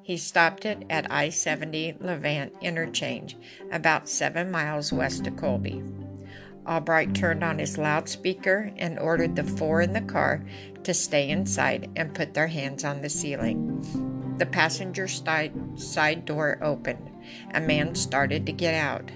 He 0.03 0.17
stopped 0.17 0.65
it 0.65 0.83
at 0.91 1.09
I 1.13 1.29
70 1.29 1.99
Levant 2.01 2.55
interchange, 2.61 3.37
about 3.71 4.09
seven 4.09 4.51
miles 4.51 4.93
west 4.93 5.29
of 5.29 5.37
Colby. 5.37 5.81
Albright 6.67 7.15
turned 7.15 7.45
on 7.45 7.61
his 7.61 7.79
loudspeaker 7.79 8.73
and 8.77 8.99
ordered 8.99 9.37
the 9.37 9.45
four 9.45 9.81
in 9.81 9.93
the 9.93 10.01
car 10.01 10.45
to 10.83 10.93
stay 10.93 11.31
inside 11.31 11.89
and 11.95 12.13
put 12.13 12.35
their 12.35 12.49
hands 12.49 12.83
on 12.83 13.01
the 13.01 13.09
ceiling. 13.09 14.35
The 14.39 14.47
passenger 14.47 15.07
side 15.07 16.25
door 16.25 16.59
opened. 16.63 17.13
A 17.55 17.61
man 17.61 17.95
started 17.95 18.45
to 18.47 18.53
get 18.53 18.75
out. 18.75 19.13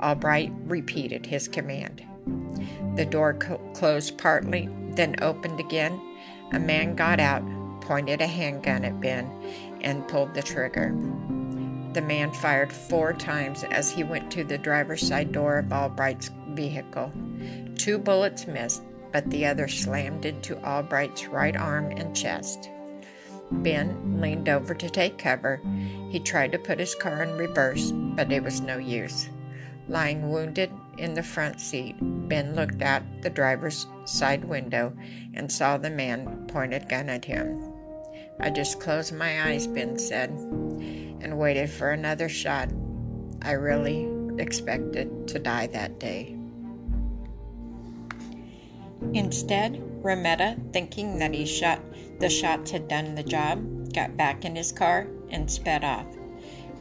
Albright 0.00 0.52
repeated 0.66 1.26
his 1.26 1.48
command. 1.48 2.04
The 2.96 3.06
door 3.06 3.34
co- 3.34 3.58
closed 3.74 4.18
partly, 4.18 4.68
then 4.94 5.16
opened 5.22 5.60
again. 5.60 6.00
A 6.52 6.58
man 6.58 6.94
got 6.94 7.20
out, 7.20 7.42
pointed 7.80 8.20
a 8.20 8.26
handgun 8.26 8.84
at 8.84 9.00
Ben, 9.00 9.30
and 9.80 10.06
pulled 10.06 10.34
the 10.34 10.42
trigger. 10.42 10.94
The 11.92 12.02
man 12.02 12.32
fired 12.32 12.72
four 12.72 13.12
times 13.12 13.64
as 13.64 13.90
he 13.90 14.04
went 14.04 14.30
to 14.32 14.44
the 14.44 14.58
driver's 14.58 15.06
side 15.06 15.32
door 15.32 15.58
of 15.58 15.72
Albright's 15.72 16.30
vehicle. 16.50 17.12
Two 17.76 17.98
bullets 17.98 18.46
missed, 18.46 18.82
but 19.12 19.28
the 19.30 19.46
other 19.46 19.68
slammed 19.68 20.24
into 20.24 20.58
Albright's 20.64 21.26
right 21.26 21.56
arm 21.56 21.90
and 21.92 22.16
chest. 22.16 22.70
Ben 23.50 24.20
leaned 24.20 24.48
over 24.48 24.74
to 24.74 24.88
take 24.88 25.18
cover. 25.18 25.60
He 26.10 26.18
tried 26.20 26.52
to 26.52 26.58
put 26.58 26.78
his 26.78 26.94
car 26.94 27.22
in 27.22 27.36
reverse, 27.36 27.90
but 27.92 28.32
it 28.32 28.42
was 28.42 28.60
no 28.60 28.78
use. 28.78 29.28
Lying 29.88 30.30
wounded 30.30 30.70
in 30.98 31.14
the 31.14 31.22
front 31.22 31.60
seat, 31.60 31.96
Ben 32.00 32.54
looked 32.54 32.82
out 32.82 33.02
the 33.22 33.30
driver's 33.30 33.86
side 34.04 34.44
window 34.44 34.92
and 35.34 35.50
saw 35.50 35.76
the 35.76 35.90
man 35.90 36.46
point 36.48 36.74
a 36.74 36.80
gun 36.80 37.08
at 37.08 37.24
him. 37.24 37.72
I 38.40 38.50
just 38.50 38.80
closed 38.80 39.14
my 39.14 39.48
eyes, 39.48 39.66
Ben 39.66 39.98
said, 39.98 40.30
and 40.30 41.38
waited 41.38 41.70
for 41.70 41.90
another 41.90 42.28
shot. 42.28 42.68
I 43.42 43.52
really 43.52 44.08
expected 44.38 45.28
to 45.28 45.38
die 45.38 45.66
that 45.68 45.98
day. 45.98 46.36
Instead, 49.14 49.80
Remeta, 50.02 50.56
thinking 50.72 51.18
that 51.18 51.34
he 51.34 51.44
shot 51.44 51.80
the 52.18 52.30
shots 52.30 52.70
had 52.70 52.88
done 52.88 53.14
the 53.14 53.22
job, 53.22 53.92
got 53.92 54.16
back 54.16 54.44
in 54.44 54.54
his 54.54 54.72
car 54.72 55.06
and 55.30 55.50
sped 55.50 55.84
off. 55.84 56.06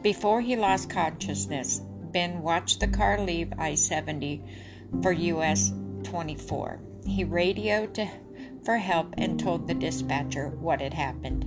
Before 0.01 0.41
he 0.41 0.55
lost 0.55 0.89
consciousness, 0.89 1.81
Ben 2.11 2.41
watched 2.41 2.79
the 2.79 2.87
car 2.87 3.19
leave 3.21 3.53
I 3.57 3.75
70 3.75 4.43
for 5.01 5.11
US 5.11 5.71
24. 6.03 6.79
He 7.05 7.23
radioed 7.23 8.09
for 8.63 8.77
help 8.77 9.13
and 9.17 9.39
told 9.39 9.67
the 9.67 9.73
dispatcher 9.73 10.49
what 10.49 10.81
had 10.81 10.93
happened. 10.93 11.45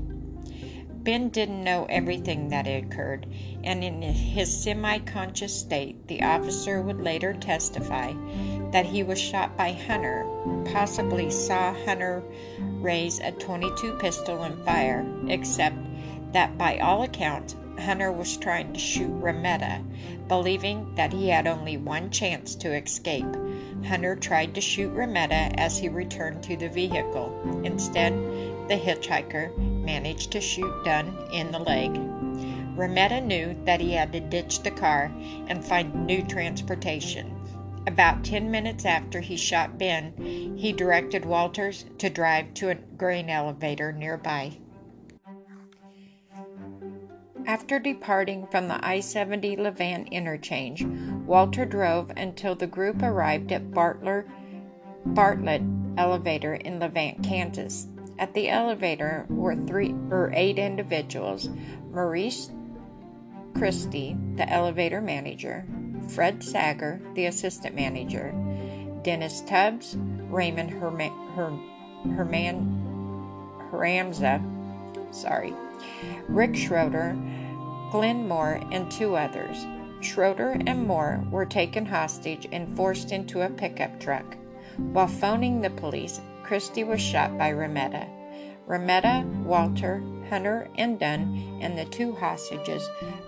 Ben 1.05 1.29
didn't 1.29 1.62
know 1.62 1.85
everything 1.90 2.48
that 2.48 2.66
had 2.66 2.85
occurred, 2.85 3.27
and 3.62 3.85
in 3.85 4.00
his 4.00 4.62
semi 4.62 4.98
conscious 5.00 5.55
state, 5.55 6.09
the 6.09 6.22
officer 6.22 6.81
would 6.81 7.03
later 7.03 7.35
testify 7.35 8.14
that 8.70 8.87
he 8.87 9.03
was 9.03 9.20
shot 9.20 9.55
by 9.55 9.72
Hunter, 9.72 10.24
possibly 10.72 11.31
saw 11.31 11.74
Hunter 11.85 12.22
raise 12.81 13.18
a 13.18 13.33
22 13.33 13.98
pistol 13.98 14.42
and 14.44 14.64
fire, 14.64 15.05
except 15.29 15.77
that 16.33 16.57
by 16.57 16.79
all 16.79 17.03
accounts, 17.03 17.55
Hunter 17.79 18.13
was 18.13 18.37
trying 18.37 18.73
to 18.73 18.79
shoot 18.79 19.11
Remeta, 19.11 19.83
believing 20.29 20.95
that 20.95 21.13
he 21.13 21.29
had 21.29 21.47
only 21.47 21.77
one 21.77 22.11
chance 22.11 22.55
to 22.57 22.75
escape. 22.75 23.27
Hunter 23.87 24.17
tried 24.17 24.55
to 24.55 24.61
shoot 24.61 24.93
Remeta 24.93 25.53
as 25.59 25.79
he 25.79 25.89
returned 25.89 26.43
to 26.45 26.57
the 26.57 26.69
vehicle. 26.69 27.63
Instead, 27.65 28.15
the 28.69 28.77
hitchhiker 28.77 29.57
managed 29.59 30.31
to 30.33 30.41
shoot 30.41 30.85
Dunn 30.85 31.17
in 31.33 31.51
the 31.53 31.59
leg. 31.59 31.91
Remeta 32.77 33.21
knew 33.21 33.57
that 33.65 33.81
he 33.81 33.93
had 33.93 34.13
to 34.13 34.21
ditch 34.21 34.63
the 34.63 34.71
car 34.71 35.13
and 35.49 35.65
find 35.65 36.07
new 36.07 36.23
transportation. 36.23 37.31
About 37.87 38.25
10 38.25 38.51
minutes 38.51 38.87
after 38.87 39.21
he 39.21 39.37
shot 39.37 39.79
Ben, 39.79 40.57
he 40.57 40.73
directed 40.73 41.25
Walters 41.25 41.85
to 41.99 42.09
drive 42.09 42.55
to 42.55 42.71
a 42.71 42.75
grain 42.75 43.29
elevator 43.29 43.93
nearby. 43.93 44.53
After 47.46 47.78
departing 47.78 48.46
from 48.46 48.68
the 48.68 48.85
I 48.85 49.00
70 49.00 49.57
Levant 49.57 50.09
interchange, 50.11 50.85
Walter 51.26 51.66
drove 51.66 52.11
until 52.16 52.54
the 52.54 52.66
group 52.66 53.02
arrived 53.02 53.52
at 53.52 53.70
Bartler, 53.70 54.24
Bartlett 55.04 55.62
Elevator 55.98 56.54
in 56.54 56.78
Levant, 56.78 57.22
Kansas. 57.22 57.87
At 58.18 58.33
the 58.33 58.48
elevator 58.48 59.26
were 59.28 59.57
three 59.57 59.94
or 60.11 60.33
eight 60.35 60.59
individuals 60.59 61.50
Maurice 61.92 62.50
Christie, 63.54 64.16
the 64.37 64.48
elevator 64.48 65.02
manager, 65.02 65.66
Fred 66.09 66.42
Sager, 66.42 67.00
the 67.14 67.26
assistant 67.26 67.74
manager, 67.74 68.33
Dennis 69.02 69.42
Tubbs, 69.42 69.96
Raymond 70.30 70.70
Herman, 70.70 71.12
Herman 72.16 72.80
Haramza, 73.70 74.42
sorry, 75.12 75.52
Rick 76.28 76.57
Schroeder, 76.57 77.16
Glenn 77.94 78.26
Moore, 78.26 78.61
and 78.72 78.90
two 78.90 79.14
others. 79.14 79.64
Schroeder 80.00 80.61
and 80.66 80.85
Moore 80.85 81.24
were 81.30 81.46
taken 81.46 81.87
hostage 81.87 82.48
and 82.50 82.76
forced 82.76 83.12
into 83.12 83.42
a 83.42 83.48
pickup 83.48 84.00
truck. 84.00 84.37
While 84.76 85.07
phoning 85.07 85.61
the 85.61 85.70
police, 85.70 86.20
Christie 86.42 86.83
was 86.83 87.00
shot 87.00 87.38
by 87.38 87.50
Remeta. 87.50 88.09
Remeta, 88.66 89.24
Walter, 89.44 90.02
Hunter, 90.28 90.68
and 90.76 90.98
Dunn 90.98 91.61
and 91.62 91.78
the 91.78 91.85
two 91.85 92.12
hostages 92.16 92.83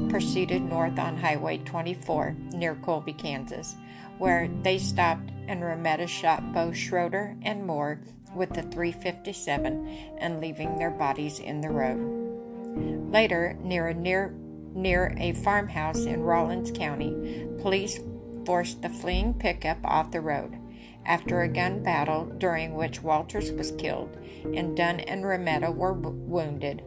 proceeded 0.08 0.62
north 0.62 0.98
on 0.98 1.16
Highway 1.16 1.58
24 1.58 2.34
near 2.54 2.74
Colby, 2.74 3.12
Kansas, 3.12 3.76
where 4.18 4.50
they 4.64 4.78
stopped 4.78 5.30
and 5.46 5.62
Remeta 5.62 6.08
shot 6.08 6.52
both 6.52 6.76
Schroeder 6.76 7.36
and 7.42 7.64
Moore 7.64 8.00
with 8.34 8.48
the 8.52 8.62
357 8.62 10.16
and 10.18 10.40
leaving 10.40 10.76
their 10.76 10.90
bodies 10.90 11.38
in 11.38 11.60
the 11.60 11.70
road. 11.70 13.12
Later, 13.12 13.56
near 13.62 13.86
a 13.86 13.94
near 13.94 14.34
near 14.76 15.14
a 15.18 15.32
farmhouse 15.32 16.04
in 16.04 16.22
Rawlins 16.22 16.70
County, 16.70 17.48
police 17.60 17.98
forced 18.44 18.82
the 18.82 18.88
fleeing 18.88 19.34
pickup 19.34 19.78
off 19.82 20.12
the 20.12 20.20
road. 20.20 20.56
After 21.04 21.42
a 21.42 21.48
gun 21.48 21.82
battle 21.82 22.26
during 22.38 22.74
which 22.74 23.02
Walters 23.02 23.52
was 23.52 23.72
killed 23.72 24.16
and 24.54 24.76
Dunn 24.76 25.00
and 25.00 25.24
Remeta 25.24 25.70
were 25.70 25.92
wounded, 25.92 26.82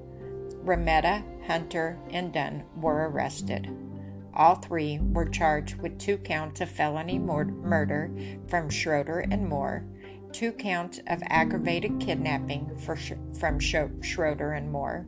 Remeta, 0.63 1.23
Hunter, 1.47 1.97
and 2.11 2.33
Dunn 2.33 2.63
were 2.75 3.09
arrested. 3.09 3.69
All 4.33 4.55
three 4.55 4.99
were 4.99 5.27
charged 5.27 5.81
with 5.81 5.97
two 5.97 6.17
counts 6.17 6.61
of 6.61 6.69
felony 6.69 7.17
murder 7.17 8.11
from 8.47 8.69
Schroeder 8.69 9.19
and 9.19 9.47
Moore, 9.47 9.83
two 10.31 10.51
counts 10.51 10.99
of 11.07 11.21
aggravated 11.27 11.99
kidnapping 11.99 12.69
Sh- 12.95 13.13
from 13.39 13.59
Sh- 13.59 13.75
Schroeder 14.01 14.53
and 14.53 14.71
Moore, 14.71 15.05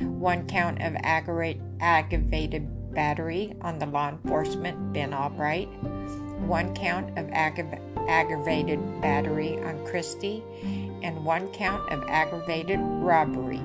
one 0.00 0.46
count 0.46 0.82
of 0.82 0.94
aggravated 0.96 2.94
battery 2.94 3.54
on 3.60 3.78
the 3.78 3.86
law 3.86 4.08
enforcement 4.08 4.92
Ben 4.92 5.12
Albright, 5.12 5.68
one 6.40 6.74
count 6.74 7.18
of 7.18 7.28
aggravated 7.30 9.00
battery 9.00 9.58
on 9.62 9.84
Christie, 9.86 10.42
and 11.02 11.24
one 11.24 11.48
count 11.52 11.90
of 11.92 12.02
aggravated 12.08 12.80
robbery. 12.80 13.60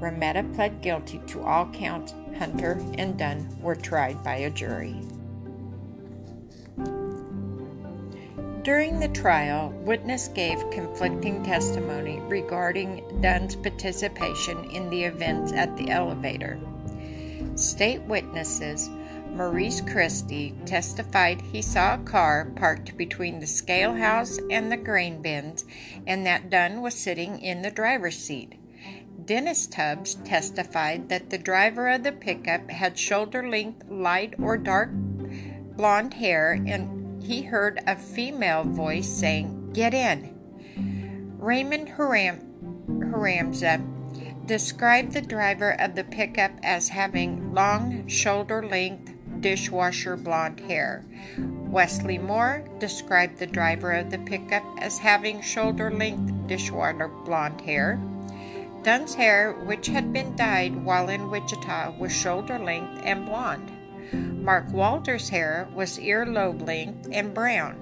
Remeta 0.00 0.42
pled 0.54 0.82
guilty 0.82 1.20
to 1.28 1.42
all 1.42 1.66
counts. 1.66 2.14
Hunter 2.38 2.82
and 2.98 3.16
Dunn 3.16 3.46
were 3.60 3.76
tried 3.76 4.24
by 4.24 4.36
a 4.36 4.50
jury. 4.50 4.96
During 8.62 9.00
the 9.00 9.08
trial, 9.08 9.70
witness 9.70 10.28
gave 10.28 10.70
conflicting 10.70 11.42
testimony 11.42 12.20
regarding 12.20 13.20
Dunn's 13.20 13.56
participation 13.56 14.70
in 14.70 14.88
the 14.88 15.02
events 15.02 15.52
at 15.52 15.76
the 15.76 15.90
elevator. 15.90 16.60
State 17.56 18.02
witnesses 18.02 18.88
Maurice 19.34 19.80
Christie, 19.80 20.54
testified 20.64 21.40
he 21.40 21.60
saw 21.60 21.94
a 21.94 22.04
car 22.04 22.52
parked 22.54 22.96
between 22.96 23.40
the 23.40 23.48
scale 23.48 23.94
house 23.94 24.38
and 24.48 24.70
the 24.70 24.76
grain 24.76 25.20
bins 25.20 25.64
and 26.06 26.24
that 26.26 26.48
Dunn 26.48 26.82
was 26.82 26.94
sitting 26.94 27.40
in 27.40 27.62
the 27.62 27.70
driver's 27.70 28.18
seat. 28.18 28.54
Dennis 29.24 29.66
Tubbs 29.66 30.14
testified 30.24 31.08
that 31.08 31.30
the 31.30 31.38
driver 31.38 31.88
of 31.88 32.04
the 32.04 32.12
pickup 32.12 32.70
had 32.70 32.96
shoulder 32.96 33.48
length 33.48 33.88
light 33.88 34.34
or 34.40 34.56
dark 34.56 34.90
blonde 34.92 36.14
hair 36.14 36.52
and 36.52 37.01
he 37.32 37.40
heard 37.40 37.80
a 37.86 37.96
female 37.96 38.62
voice 38.62 39.08
saying, 39.08 39.70
Get 39.72 39.94
in. 39.94 41.38
Raymond 41.38 41.88
Haram- 41.88 42.84
Haramza 42.86 43.80
described 44.44 45.12
the 45.12 45.22
driver 45.22 45.70
of 45.80 45.94
the 45.94 46.04
pickup 46.04 46.50
as 46.62 46.90
having 46.90 47.54
long 47.54 48.06
shoulder 48.06 48.62
length 48.62 49.14
dishwasher 49.40 50.14
blonde 50.14 50.60
hair. 50.60 51.06
Wesley 51.38 52.18
Moore 52.18 52.64
described 52.78 53.38
the 53.38 53.46
driver 53.46 53.92
of 53.92 54.10
the 54.10 54.18
pickup 54.18 54.64
as 54.82 54.98
having 54.98 55.40
shoulder 55.40 55.90
length 55.90 56.48
dishwasher 56.48 57.08
blonde 57.24 57.62
hair. 57.62 57.98
Dunn's 58.82 59.14
hair, 59.14 59.54
which 59.64 59.86
had 59.86 60.12
been 60.12 60.36
dyed 60.36 60.84
while 60.84 61.08
in 61.08 61.30
Wichita, 61.30 61.94
was 61.98 62.12
shoulder 62.12 62.58
length 62.58 63.00
and 63.06 63.24
blonde. 63.24 63.72
Mark 64.12 64.72
Walter's 64.72 65.28
hair 65.28 65.68
was 65.74 65.98
earlobe 65.98 66.66
length 66.66 67.08
and 67.12 67.32
brown. 67.32 67.76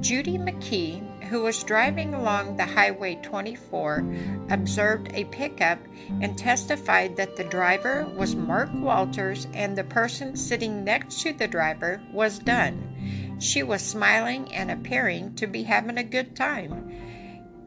Judy 0.00 0.38
McKee 0.38 1.02
who 1.28 1.42
was 1.42 1.64
driving 1.64 2.14
along 2.14 2.56
the 2.56 2.64
Highway 2.64 3.16
24, 3.22 4.04
observed 4.50 5.10
a 5.12 5.24
pickup 5.24 5.78
and 6.20 6.38
testified 6.38 7.16
that 7.16 7.36
the 7.36 7.44
driver 7.44 8.06
was 8.16 8.36
Mark 8.36 8.70
Walters 8.74 9.46
and 9.52 9.76
the 9.76 9.84
person 9.84 10.36
sitting 10.36 10.84
next 10.84 11.20
to 11.22 11.32
the 11.32 11.48
driver 11.48 12.00
was 12.12 12.38
Dunn. 12.38 13.36
She 13.40 13.62
was 13.62 13.82
smiling 13.82 14.52
and 14.52 14.70
appearing 14.70 15.34
to 15.36 15.46
be 15.46 15.64
having 15.64 15.98
a 15.98 16.04
good 16.04 16.36
time. 16.36 16.92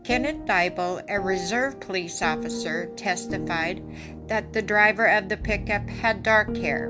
Kenneth 0.03 0.45
Dybel, 0.45 1.03
a 1.09 1.19
reserve 1.19 1.79
police 1.79 2.21
officer, 2.21 2.87
testified 2.95 3.83
that 4.27 4.53
the 4.53 4.61
driver 4.61 5.05
of 5.05 5.29
the 5.29 5.37
pickup 5.37 5.87
had 5.89 6.23
dark 6.23 6.55
hair. 6.55 6.89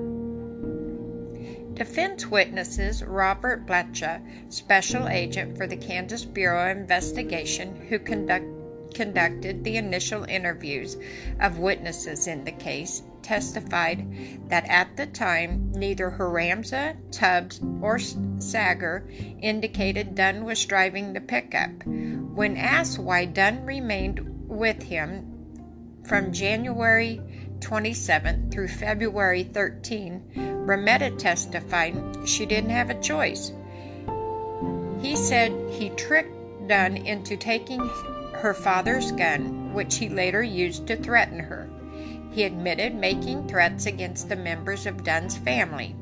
Defense 1.79 2.27
witnesses 2.27 3.01
Robert 3.01 3.65
Bleccia, 3.65 4.19
special 4.51 5.07
agent 5.07 5.55
for 5.55 5.65
the 5.65 5.77
Kansas 5.77 6.25
Bureau 6.25 6.69
of 6.69 6.77
Investigation, 6.77 7.73
who 7.87 7.97
conduct, 7.99 8.93
conducted 8.93 9.63
the 9.63 9.77
initial 9.77 10.25
interviews 10.25 10.97
of 11.39 11.57
witnesses 11.57 12.27
in 12.27 12.43
the 12.43 12.51
case, 12.51 13.01
testified 13.21 14.05
that 14.49 14.67
at 14.67 14.97
the 14.97 15.05
time 15.05 15.71
neither 15.71 16.11
Haramza, 16.11 16.97
Tubbs, 17.13 17.61
or 17.81 17.97
Sager 17.97 19.09
indicated 19.41 20.15
Dunn 20.15 20.43
was 20.43 20.65
driving 20.65 21.13
the 21.13 21.21
pickup. 21.21 21.85
When 21.85 22.57
asked 22.57 22.99
why 22.99 23.23
Dunn 23.23 23.63
remained 23.65 24.19
with 24.49 24.83
him 24.83 26.03
from 26.03 26.33
January 26.33 27.21
27 27.61 28.51
through 28.51 28.67
February 28.67 29.43
13, 29.43 30.65
Remeta 30.65 31.11
testified 31.11 31.95
she 32.25 32.45
didn't 32.45 32.69
have 32.69 32.89
a 32.89 33.01
choice. 33.01 33.51
He 35.01 35.15
said 35.15 35.51
he 35.71 35.89
tricked 35.91 36.67
Dunn 36.67 36.97
into 36.97 37.37
taking 37.37 37.79
her 38.33 38.53
father's 38.53 39.11
gun, 39.11 39.73
which 39.73 39.97
he 39.97 40.09
later 40.09 40.43
used 40.43 40.87
to 40.87 40.95
threaten 40.95 41.39
her. 41.39 41.67
He 42.31 42.43
admitted 42.43 42.95
making 42.95 43.47
threats 43.47 43.85
against 43.85 44.29
the 44.29 44.35
members 44.35 44.85
of 44.85 45.03
Dunn's 45.03 45.37
family. 45.37 45.95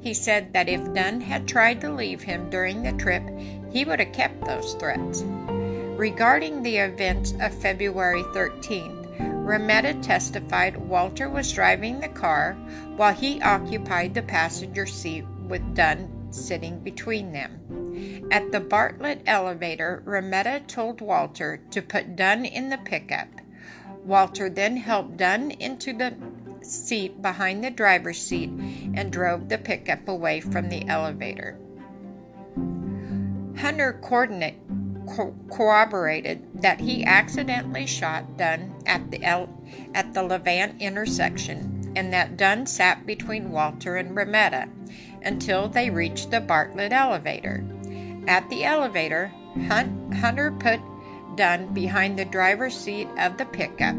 He 0.00 0.12
said 0.12 0.52
that 0.52 0.68
if 0.68 0.92
Dunn 0.92 1.20
had 1.20 1.48
tried 1.48 1.80
to 1.80 1.92
leave 1.92 2.22
him 2.22 2.50
during 2.50 2.82
the 2.82 2.92
trip, 2.92 3.22
he 3.70 3.84
would 3.84 4.00
have 4.00 4.12
kept 4.12 4.44
those 4.44 4.74
threats. 4.74 5.22
Regarding 5.96 6.62
the 6.62 6.76
events 6.76 7.32
of 7.40 7.54
February 7.54 8.22
13th, 8.34 9.03
Remeta 9.44 9.92
testified 10.00 10.74
Walter 10.78 11.28
was 11.28 11.52
driving 11.52 12.00
the 12.00 12.08
car 12.08 12.54
while 12.96 13.12
he 13.12 13.42
occupied 13.42 14.14
the 14.14 14.22
passenger 14.22 14.86
seat 14.86 15.26
with 15.46 15.74
Dunn 15.74 16.28
sitting 16.30 16.80
between 16.80 17.30
them. 17.30 18.26
At 18.32 18.50
the 18.52 18.60
Bartlett 18.60 19.20
elevator, 19.26 20.02
Remeta 20.06 20.60
told 20.66 21.02
Walter 21.02 21.58
to 21.70 21.82
put 21.82 22.16
Dunn 22.16 22.46
in 22.46 22.70
the 22.70 22.78
pickup. 22.78 23.28
Walter 24.04 24.48
then 24.48 24.78
helped 24.78 25.18
Dunn 25.18 25.50
into 25.50 25.92
the 25.92 26.14
seat 26.62 27.20
behind 27.20 27.62
the 27.62 27.70
driver's 27.70 28.20
seat 28.20 28.48
and 28.48 29.12
drove 29.12 29.50
the 29.50 29.58
pickup 29.58 30.08
away 30.08 30.40
from 30.40 30.70
the 30.70 30.88
elevator. 30.88 31.58
Hunter 33.58 33.98
coordinate 34.00 34.58
co- 35.06 35.34
corroborated 35.50 36.46
that 36.62 36.80
he 36.80 37.04
accidentally 37.04 37.86
shot 37.86 38.36
Dunn 38.36 38.74
at 38.86 39.10
the 39.10 39.24
at 39.94 40.14
the 40.14 40.22
Levant 40.22 40.80
intersection 40.80 41.92
and 41.96 42.12
that 42.12 42.36
Dunn 42.36 42.66
sat 42.66 43.06
between 43.06 43.50
Walter 43.50 43.96
and 43.96 44.16
Remeta 44.16 44.68
until 45.22 45.68
they 45.68 45.90
reached 45.90 46.30
the 46.30 46.40
Bartlett 46.40 46.92
elevator. 46.92 47.64
At 48.26 48.48
the 48.50 48.64
elevator, 48.64 49.32
Hunt- 49.68 50.14
Hunter 50.14 50.50
put 50.52 50.80
Dunn 51.36 51.72
behind 51.72 52.18
the 52.18 52.24
driver's 52.24 52.76
seat 52.76 53.08
of 53.18 53.36
the 53.36 53.46
pickup. 53.46 53.96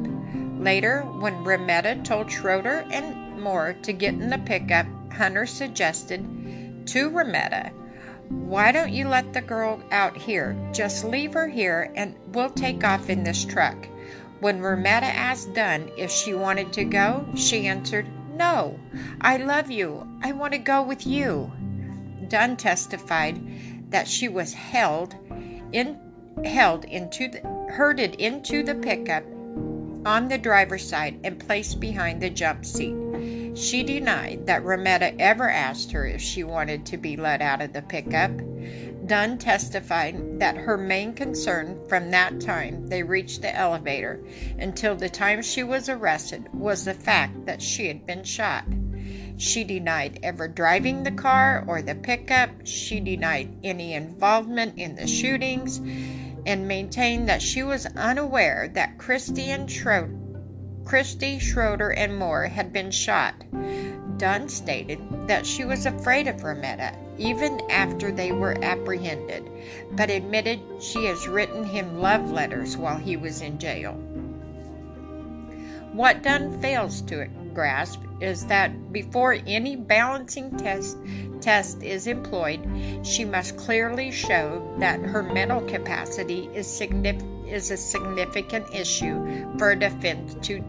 Later, 0.60 1.02
when 1.02 1.44
Remeta 1.44 2.02
told 2.04 2.32
Schroeder 2.32 2.86
and 2.92 3.42
Moore 3.42 3.76
to 3.84 3.94
get 3.94 4.14
in 4.14 4.30
the 4.30 4.38
pickup, 4.40 4.88
Hunter 5.14 5.46
suggested 5.46 6.26
to 6.88 7.10
Remeta 7.10 7.72
why 8.30 8.72
don't 8.72 8.94
you 8.94 9.08
let 9.08 9.34
the 9.34 9.42
girl 9.42 9.82
out 9.92 10.18
here? 10.18 10.56
Just 10.72 11.06
leave 11.06 11.34
her 11.34 11.48
here 11.48 11.92
and 11.96 12.16
we'll 12.34 12.50
take 12.50 12.84
off 12.84 13.10
in 13.10 13.24
this 13.24 13.46
truck. 13.46 13.88
When 14.40 14.62
Remeta 14.62 15.06
asked 15.06 15.54
Dunn 15.54 15.90
if 15.98 16.12
she 16.12 16.34
wanted 16.34 16.74
to 16.74 16.84
go, 16.84 17.26
she 17.36 17.68
answered, 17.68 18.08
No, 18.34 18.80
I 19.22 19.38
love 19.38 19.72
you. 19.72 20.08
I 20.24 20.32
want 20.32 20.54
to 20.54 20.60
go 20.60 20.84
with 20.84 21.06
you. 21.08 21.52
Dunn 22.28 22.58
testified 22.58 23.42
that 23.92 24.08
she 24.08 24.28
was 24.28 24.54
held 24.54 25.16
in 25.72 26.00
held 26.44 26.86
into 26.86 27.30
the 27.30 27.40
herded 27.70 28.16
into 28.16 28.62
the 28.64 28.76
pickup 28.76 29.24
on 30.06 30.28
the 30.28 30.38
driver's 30.38 30.88
side 30.88 31.20
and 31.24 31.40
placed 31.40 31.80
behind 31.80 32.22
the 32.22 32.30
jump 32.30 32.66
seat. 32.66 32.96
She 33.56 33.84
denied 33.84 34.48
that 34.48 34.66
Remeta 34.66 35.14
ever 35.18 35.50
asked 35.50 35.94
her 35.94 36.06
if 36.06 36.22
she 36.22 36.44
wanted 36.44 36.86
to 36.88 36.98
be 36.98 37.16
let 37.16 37.42
out 37.42 37.62
of 37.62 37.72
the 37.72 37.82
pickup. 37.82 38.32
Dunn 39.08 39.38
testified 39.38 40.40
that 40.42 40.58
her 40.58 40.78
main 40.78 41.14
concern 41.14 41.80
from 41.88 42.12
that 42.12 42.42
time 42.42 42.88
they 42.88 43.02
reached 43.02 43.42
the 43.42 43.56
elevator 43.56 44.20
until 44.60 44.96
the 44.96 45.08
time 45.08 45.42
she 45.42 45.64
was 45.64 45.88
arrested 45.88 46.54
was 46.54 46.84
the 46.84 46.94
fact 46.94 47.46
that 47.46 47.62
she 47.62 47.88
had 47.88 48.06
been 48.06 48.26
shot. 48.26 48.66
She 49.38 49.64
denied 49.64 50.20
ever 50.22 50.50
driving 50.50 51.04
the 51.04 51.12
car 51.12 51.64
or 51.66 51.82
the 51.82 51.96
pickup. 51.96 52.50
She 52.66 53.00
denied 53.00 53.56
any 53.64 53.94
involvement 53.94 54.78
in 54.78 54.96
the 54.96 55.08
shootings 55.08 55.78
and 56.46 56.68
maintained 56.68 57.30
that 57.30 57.42
she 57.42 57.64
was 57.64 57.86
unaware 57.96 58.70
that 58.74 58.98
Christian 58.98 59.68
Schroeder 59.68 60.25
Christie, 60.86 61.40
Schroeder, 61.40 61.90
and 61.92 62.18
Moore 62.18 62.44
had 62.46 62.72
been 62.72 62.92
shot. 62.92 63.44
Dunn 64.18 64.48
stated 64.48 65.00
that 65.28 65.46
she 65.46 65.66
was 65.66 65.86
afraid 65.86 66.28
of 66.28 66.44
Remeta 66.44 66.96
even 67.18 67.60
after 67.72 68.12
they 68.12 68.32
were 68.32 68.56
apprehended, 68.64 69.50
but 69.92 70.12
admitted 70.12 70.60
she 70.80 71.06
has 71.06 71.28
written 71.28 71.64
him 71.66 72.00
love 72.00 72.30
letters 72.32 72.78
while 72.78 72.98
he 72.98 73.18
was 73.18 73.42
in 73.42 73.58
jail. 73.58 73.94
What 75.92 76.22
Dunn 76.24 76.62
fails 76.62 77.02
to 77.04 77.28
grasp 77.54 78.02
is 78.22 78.46
that 78.46 78.94
before 78.94 79.38
any 79.48 79.76
balancing 79.76 80.56
test 80.58 80.98
test 81.42 81.82
is 81.82 82.06
employed, 82.08 82.66
she 83.04 83.26
must 83.26 83.58
clearly 83.58 84.12
show 84.12 84.76
that 84.80 85.00
her 85.00 85.24
mental 85.24 85.62
capacity 85.62 86.50
is 86.54 86.68
significant 86.68 87.32
is 87.48 87.70
a 87.70 87.78
significant 87.78 88.66
issue 88.74 89.56
for 89.60 89.72
a 89.72 89.80
defense 89.80 90.36
to 90.42 90.64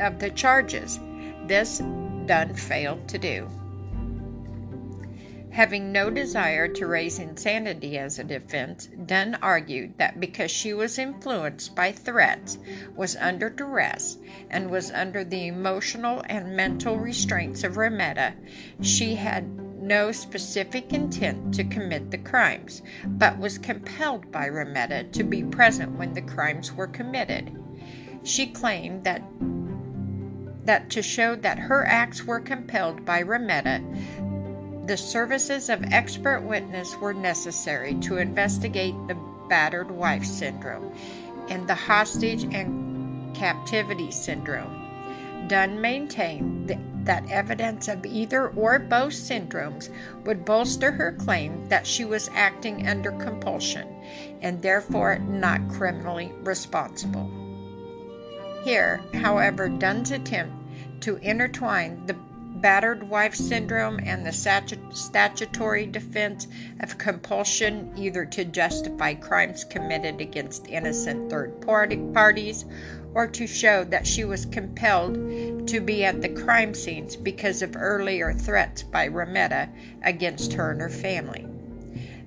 of 0.00 0.18
the 0.18 0.30
charges. 0.30 0.98
This 1.46 1.78
Dunn 2.26 2.54
failed 2.54 3.08
to 3.08 3.18
do. 3.18 3.48
Having 5.50 5.90
no 5.90 6.08
desire 6.08 6.68
to 6.68 6.86
raise 6.86 7.18
insanity 7.18 7.98
as 7.98 8.18
a 8.18 8.24
defense, 8.24 8.88
Dunn 9.06 9.36
argued 9.42 9.98
that 9.98 10.20
because 10.20 10.50
she 10.50 10.72
was 10.72 10.98
influenced 10.98 11.74
by 11.74 11.90
threats, 11.90 12.58
was 12.94 13.16
under 13.16 13.50
duress, 13.50 14.18
and 14.50 14.70
was 14.70 14.92
under 14.92 15.24
the 15.24 15.48
emotional 15.48 16.22
and 16.28 16.54
mental 16.54 16.96
restraints 16.98 17.64
of 17.64 17.76
Remeta, 17.76 18.34
she 18.82 19.16
had 19.16 19.48
no 19.80 20.12
specific 20.12 20.92
intent 20.92 21.54
to 21.54 21.64
commit 21.64 22.10
the 22.10 22.18
crimes, 22.18 22.82
but 23.04 23.38
was 23.38 23.58
compelled 23.58 24.30
by 24.30 24.46
Remeta 24.46 25.10
to 25.12 25.24
be 25.24 25.42
present 25.42 25.98
when 25.98 26.12
the 26.12 26.22
crimes 26.22 26.72
were 26.72 26.86
committed. 26.86 27.50
She 28.22 28.46
claimed 28.46 29.04
that 29.04 29.22
that 30.68 30.90
to 30.90 31.00
show 31.00 31.34
that 31.34 31.58
her 31.58 31.86
acts 31.86 32.24
were 32.24 32.38
compelled 32.38 33.02
by 33.02 33.22
Remeta, 33.22 33.82
the 34.86 34.98
services 34.98 35.70
of 35.70 35.82
expert 35.92 36.42
witness 36.42 36.94
were 36.96 37.14
necessary 37.14 37.94
to 37.94 38.18
investigate 38.18 38.94
the 39.06 39.16
battered 39.48 39.90
wife 39.90 40.26
syndrome 40.26 40.94
and 41.48 41.66
the 41.66 41.74
hostage 41.74 42.44
and 42.54 43.34
captivity 43.34 44.10
syndrome. 44.10 45.48
Dunn 45.48 45.80
maintained 45.80 46.78
that 47.06 47.30
evidence 47.30 47.88
of 47.88 48.04
either 48.04 48.48
or 48.48 48.78
both 48.78 49.14
syndromes 49.14 49.88
would 50.26 50.44
bolster 50.44 50.92
her 50.92 51.12
claim 51.12 51.66
that 51.70 51.86
she 51.86 52.04
was 52.04 52.28
acting 52.34 52.86
under 52.86 53.12
compulsion 53.12 53.88
and 54.42 54.60
therefore 54.60 55.18
not 55.18 55.66
criminally 55.70 56.30
responsible. 56.42 57.30
Here, 58.64 59.00
however, 59.14 59.70
Dunn's 59.70 60.10
attempt 60.10 60.57
to 61.00 61.16
intertwine 61.16 62.04
the 62.06 62.16
battered 62.60 63.08
wife 63.08 63.34
syndrome 63.34 64.00
and 64.02 64.26
the 64.26 64.32
statutory 64.92 65.86
defense 65.86 66.48
of 66.80 66.98
compulsion 66.98 67.92
either 67.96 68.24
to 68.24 68.44
justify 68.44 69.14
crimes 69.14 69.64
committed 69.64 70.20
against 70.20 70.66
innocent 70.66 71.30
third 71.30 71.60
party 71.60 71.98
parties 72.12 72.64
or 73.14 73.26
to 73.26 73.46
show 73.46 73.84
that 73.84 74.06
she 74.06 74.24
was 74.24 74.46
compelled 74.46 75.14
to 75.68 75.80
be 75.80 76.04
at 76.04 76.20
the 76.20 76.28
crime 76.28 76.74
scenes 76.74 77.16
because 77.16 77.62
of 77.62 77.76
earlier 77.76 78.32
threats 78.32 78.82
by 78.82 79.06
Remeta 79.06 79.68
against 80.02 80.52
her 80.52 80.72
and 80.72 80.80
her 80.80 80.88
family. 80.88 81.46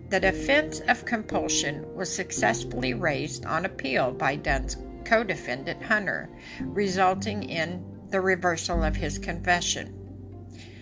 The 0.09 0.19
defense 0.19 0.81
of 0.87 1.05
compulsion 1.05 1.85
was 1.95 2.13
successfully 2.13 2.93
raised 2.93 3.45
on 3.45 3.65
appeal 3.65 4.11
by 4.11 4.35
Dunn's 4.35 4.77
co 5.05 5.23
defendant 5.23 5.81
Hunter, 5.83 6.29
resulting 6.59 7.43
in 7.43 7.90
the 8.11 8.21
reversal 8.21 8.83
of 8.83 8.95
his 8.95 9.17
confession. 9.17 9.97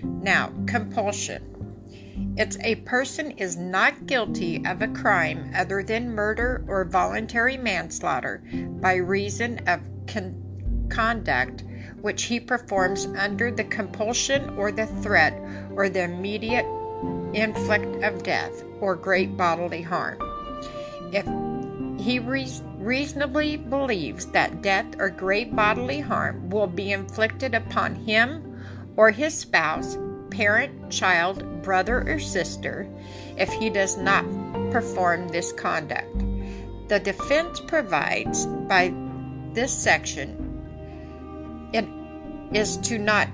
Now, 0.04 0.52
compulsion. 0.68 1.46
It's 2.38 2.58
a 2.62 2.76
person 2.76 3.32
is 3.32 3.58
not 3.58 4.06
guilty 4.06 4.64
of 4.66 4.82
a 4.82 4.88
crime 4.88 5.52
other 5.56 5.84
than 5.84 6.12
murder 6.14 6.64
or 6.68 6.86
voluntary 6.86 7.58
manslaughter 7.58 8.44
by 8.82 8.96
reason 8.96 9.60
of 9.68 9.82
con- 10.08 10.88
conduct 10.90 11.64
which 12.02 12.24
he 12.24 12.40
performs 12.40 13.06
under 13.18 13.52
the 13.52 13.64
compulsion 13.64 14.50
or 14.58 14.72
the 14.72 14.86
threat 14.86 15.34
or 15.76 15.90
the 15.90 16.04
immediate 16.04 16.66
inflict 17.34 18.04
of 18.04 18.24
death 18.24 18.64
or 18.80 18.96
great 18.96 19.36
bodily 19.38 19.82
harm. 19.82 20.18
If 21.12 21.26
he 22.04 22.20
re- 22.20 22.48
reasonably 22.80 23.58
believes 23.58 24.26
that 24.28 24.62
death 24.62 24.88
or 24.98 25.10
great 25.10 25.54
bodily 25.56 26.00
harm 26.00 26.50
will 26.50 26.68
be 26.68 26.92
inflicted 26.92 27.54
upon 27.54 27.94
him 27.94 28.64
or 28.96 29.12
his 29.12 29.34
spouse, 29.34 29.98
parent, 30.32 30.90
child, 30.90 31.62
brother, 31.62 32.10
or 32.10 32.20
sister 32.20 32.88
if 33.38 33.50
he 33.54 33.70
does 33.70 33.98
not 33.98 34.24
perform 34.72 35.28
this 35.28 35.52
conduct. 35.52 36.18
The 36.88 37.00
defense 37.00 37.60
provides 37.60 38.46
by 38.46 38.94
this 39.54 39.74
section 39.74 40.46
it 41.74 41.86
is 42.58 42.78
to 42.78 42.98
not 42.98 43.28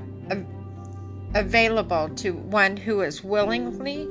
available 1.35 2.09
to 2.09 2.33
one 2.33 2.77
who 2.77 3.01
is 3.01 3.23
willingly 3.23 4.07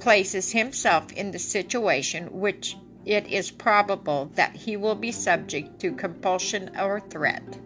places 0.00 0.50
himself 0.50 1.12
in 1.12 1.30
the 1.30 1.38
situation 1.38 2.26
which 2.40 2.76
it 3.04 3.26
is 3.26 3.50
probable 3.50 4.30
that 4.34 4.56
he 4.56 4.76
will 4.76 4.94
be 4.94 5.12
subject 5.12 5.78
to 5.80 5.92
compulsion 5.92 6.70
or 6.78 7.00
threat. 7.00 7.58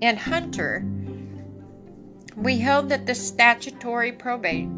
In 0.00 0.16
Hunter, 0.16 0.84
we 2.36 2.58
held 2.58 2.88
that 2.90 3.06
the 3.06 3.14
statutory 3.14 4.12
probation 4.12 4.72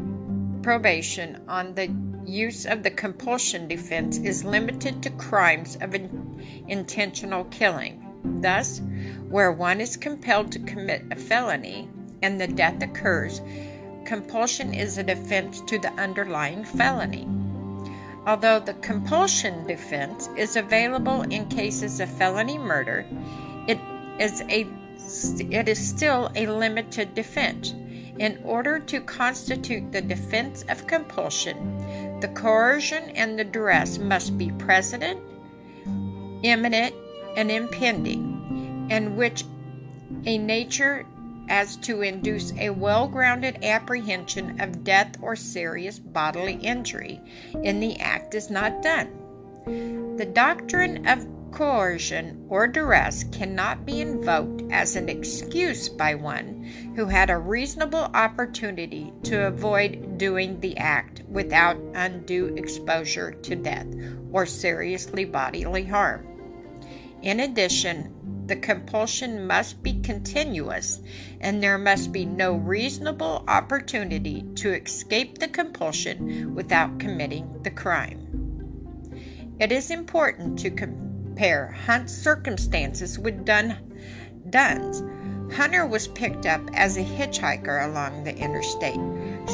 on 1.47 1.75
the 1.75 1.93
use 2.25 2.65
of 2.65 2.81
the 2.81 2.89
compulsion 2.89 3.67
defense 3.67 4.17
is 4.17 4.43
limited 4.43 5.03
to 5.03 5.09
crimes 5.11 5.77
of 5.81 5.93
in- 5.93 6.65
intentional 6.67 7.43
killing. 7.45 8.03
Thus, 8.41 8.81
where 9.29 9.51
one 9.51 9.81
is 9.81 9.97
compelled 9.97 10.51
to 10.53 10.59
commit 10.59 11.03
a 11.11 11.15
felony 11.15 11.87
and 12.23 12.39
the 12.39 12.47
death 12.47 12.81
occurs, 12.81 13.41
compulsion 14.05 14.73
is 14.73 14.97
a 14.97 15.03
defense 15.03 15.61
to 15.67 15.77
the 15.77 15.91
underlying 15.93 16.63
felony. 16.63 17.27
Although 18.25 18.59
the 18.59 18.75
compulsion 18.75 19.65
defense 19.65 20.29
is 20.37 20.55
available 20.55 21.23
in 21.23 21.47
cases 21.47 21.99
of 21.99 22.09
felony 22.09 22.57
murder, 22.57 23.05
it 23.67 23.79
is 24.19 24.41
a 24.41 24.67
it 25.49 25.67
is 25.67 25.79
still 25.79 26.31
a 26.35 26.45
limited 26.45 27.15
defense. 27.15 27.73
In 28.19 28.39
order 28.45 28.77
to 28.79 29.01
constitute 29.01 29.91
the 29.91 30.01
defense 30.01 30.63
of 30.69 30.85
compulsion, 30.85 32.19
the 32.19 32.27
coercion 32.27 33.09
and 33.11 33.39
the 33.39 33.43
duress 33.43 33.97
must 33.97 34.37
be 34.37 34.51
present, 34.51 35.19
imminent, 36.43 36.93
and 37.35 37.49
impending, 37.49 38.87
and 38.91 39.17
which 39.17 39.43
a 40.25 40.37
nature 40.37 41.05
as 41.51 41.75
to 41.75 42.01
induce 42.01 42.53
a 42.53 42.69
well 42.69 43.09
grounded 43.09 43.59
apprehension 43.61 44.59
of 44.61 44.85
death 44.85 45.17
or 45.21 45.35
serious 45.35 45.99
bodily 45.99 46.53
injury 46.53 47.19
in 47.61 47.81
the 47.81 47.99
act 47.99 48.33
is 48.33 48.49
not 48.49 48.81
done. 48.81 50.15
The 50.17 50.25
doctrine 50.25 51.05
of 51.05 51.27
coercion, 51.51 52.45
or 52.47 52.65
duress 52.65 53.25
cannot 53.25 53.85
be 53.85 53.99
invoked 53.99 54.63
as 54.71 54.95
an 54.95 55.09
excuse 55.09 55.89
by 55.89 56.15
one 56.15 56.63
who 56.95 57.05
had 57.05 57.29
a 57.29 57.37
reasonable 57.37 58.09
opportunity 58.13 59.11
to 59.23 59.47
avoid 59.47 60.17
doing 60.17 60.57
the 60.61 60.77
act 60.77 61.21
without 61.27 61.77
undue 61.93 62.55
exposure 62.55 63.31
to 63.31 63.55
death 63.57 63.87
or 64.31 64.45
seriously 64.45 65.25
bodily 65.25 65.83
harm. 65.83 66.30
In 67.21 67.39
addition, 67.39 68.45
the 68.47 68.55
compulsion 68.55 69.45
must 69.45 69.83
be 69.83 70.01
continuous, 70.01 70.99
and 71.39 71.61
there 71.61 71.77
must 71.77 72.11
be 72.11 72.25
no 72.25 72.55
reasonable 72.55 73.43
opportunity 73.47 74.43
to 74.55 74.73
escape 74.73 75.37
the 75.37 75.47
compulsion 75.47 76.55
without 76.55 76.99
committing 76.99 77.61
the 77.63 77.71
crime. 77.71 78.27
It 79.59 79.71
is 79.71 79.91
important 79.91 80.57
to 80.59 80.71
compare 80.71 81.71
Hunt's 81.85 82.13
circumstances 82.13 83.19
with 83.19 83.45
Dunn, 83.45 83.77
Dunn's. 84.49 85.03
Hunter 85.55 85.85
was 85.85 86.07
picked 86.07 86.45
up 86.45 86.61
as 86.73 86.97
a 86.97 87.03
hitchhiker 87.03 87.85
along 87.87 88.23
the 88.23 88.35
interstate. 88.35 88.99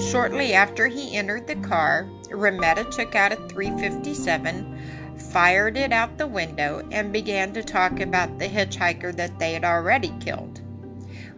Shortly 0.10 0.54
after 0.54 0.88
he 0.88 1.18
entered 1.18 1.48
the 1.48 1.56
car, 1.56 2.08
Remeta 2.30 2.86
took 2.86 3.16
out 3.16 3.32
a 3.32 3.36
357, 3.50 4.97
fired 5.32 5.78
it 5.78 5.92
out 5.92 6.18
the 6.18 6.28
window, 6.28 6.88
and 6.92 7.12
began 7.12 7.54
to 7.54 7.64
talk 7.64 8.00
about 8.00 8.40
the 8.40 8.48
hitchhiker 8.48 9.16
that 9.16 9.38
they 9.40 9.54
had 9.54 9.64
already 9.64 10.14
killed. 10.20 10.62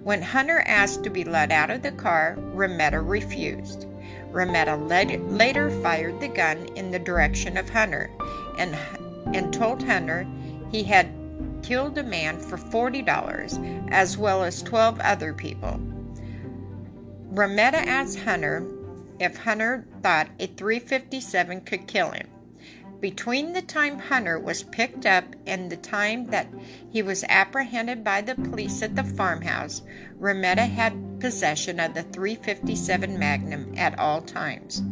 When 0.04 0.22
Hunter 0.22 0.64
asked 0.66 1.04
to 1.04 1.10
be 1.10 1.24
let 1.24 1.52
out 1.52 1.70
of 1.70 1.82
the 1.82 1.92
car, 1.92 2.36
Remeta 2.54 3.02
refused. 3.02 3.86
Remeta 4.32 4.76
later 4.76 5.70
fired 5.82 6.20
the 6.20 6.28
gun 6.28 6.68
in 6.76 6.92
the 6.92 7.00
direction 7.00 7.58
of 7.58 7.70
Hunter 7.70 8.10
and, 8.58 8.76
and 9.36 9.54
told 9.54 9.84
Hunter 9.84 10.28
he 10.72 10.84
had 10.84 11.10
killed 11.64 11.98
a 11.98 12.04
man 12.04 12.40
for 12.40 12.58
$40 12.58 13.92
as 13.92 14.18
well 14.18 14.44
as 14.44 14.64
12 14.64 15.00
other 15.00 15.34
people. 15.34 15.80
Remeta 17.32 17.78
asked 17.78 18.20
Hunter 18.20 18.66
if 19.20 19.38
Hunter 19.38 19.86
thought 20.02 20.30
a 20.40 20.48
357 20.48 21.62
could 21.62 21.88
kill 21.88 22.12
him. 22.12 22.28
Between 23.00 23.54
the 23.54 23.62
time 23.62 23.98
Hunter 23.98 24.38
was 24.38 24.64
picked 24.64 25.06
up 25.06 25.24
and 25.48 25.70
the 25.70 25.78
time 25.78 26.28
that 26.32 26.48
he 26.92 27.02
was 27.02 27.24
apprehended 27.30 28.04
by 28.04 28.22
the 28.22 28.36
police 28.36 28.82
at 28.82 28.96
the 28.96 29.06
farmhouse, 29.06 29.82
Remeta 30.20 30.66
had 30.66 31.20
possession 31.22 31.80
of 31.80 31.94
the 31.94 32.04
357 32.04 33.18
Magnum 33.18 33.74
at 33.78 33.98
all 33.98 34.22
times. 34.22 34.84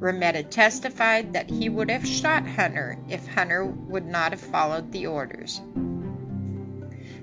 Remeta 0.00 0.42
testified 0.42 1.32
that 1.32 1.50
he 1.50 1.68
would 1.68 1.88
have 1.88 2.04
shot 2.04 2.44
Hunter 2.46 2.98
if 3.08 3.28
Hunter 3.28 3.64
would 3.64 4.06
not 4.06 4.32
have 4.32 4.40
followed 4.40 4.90
the 4.90 5.06
orders. 5.06 5.60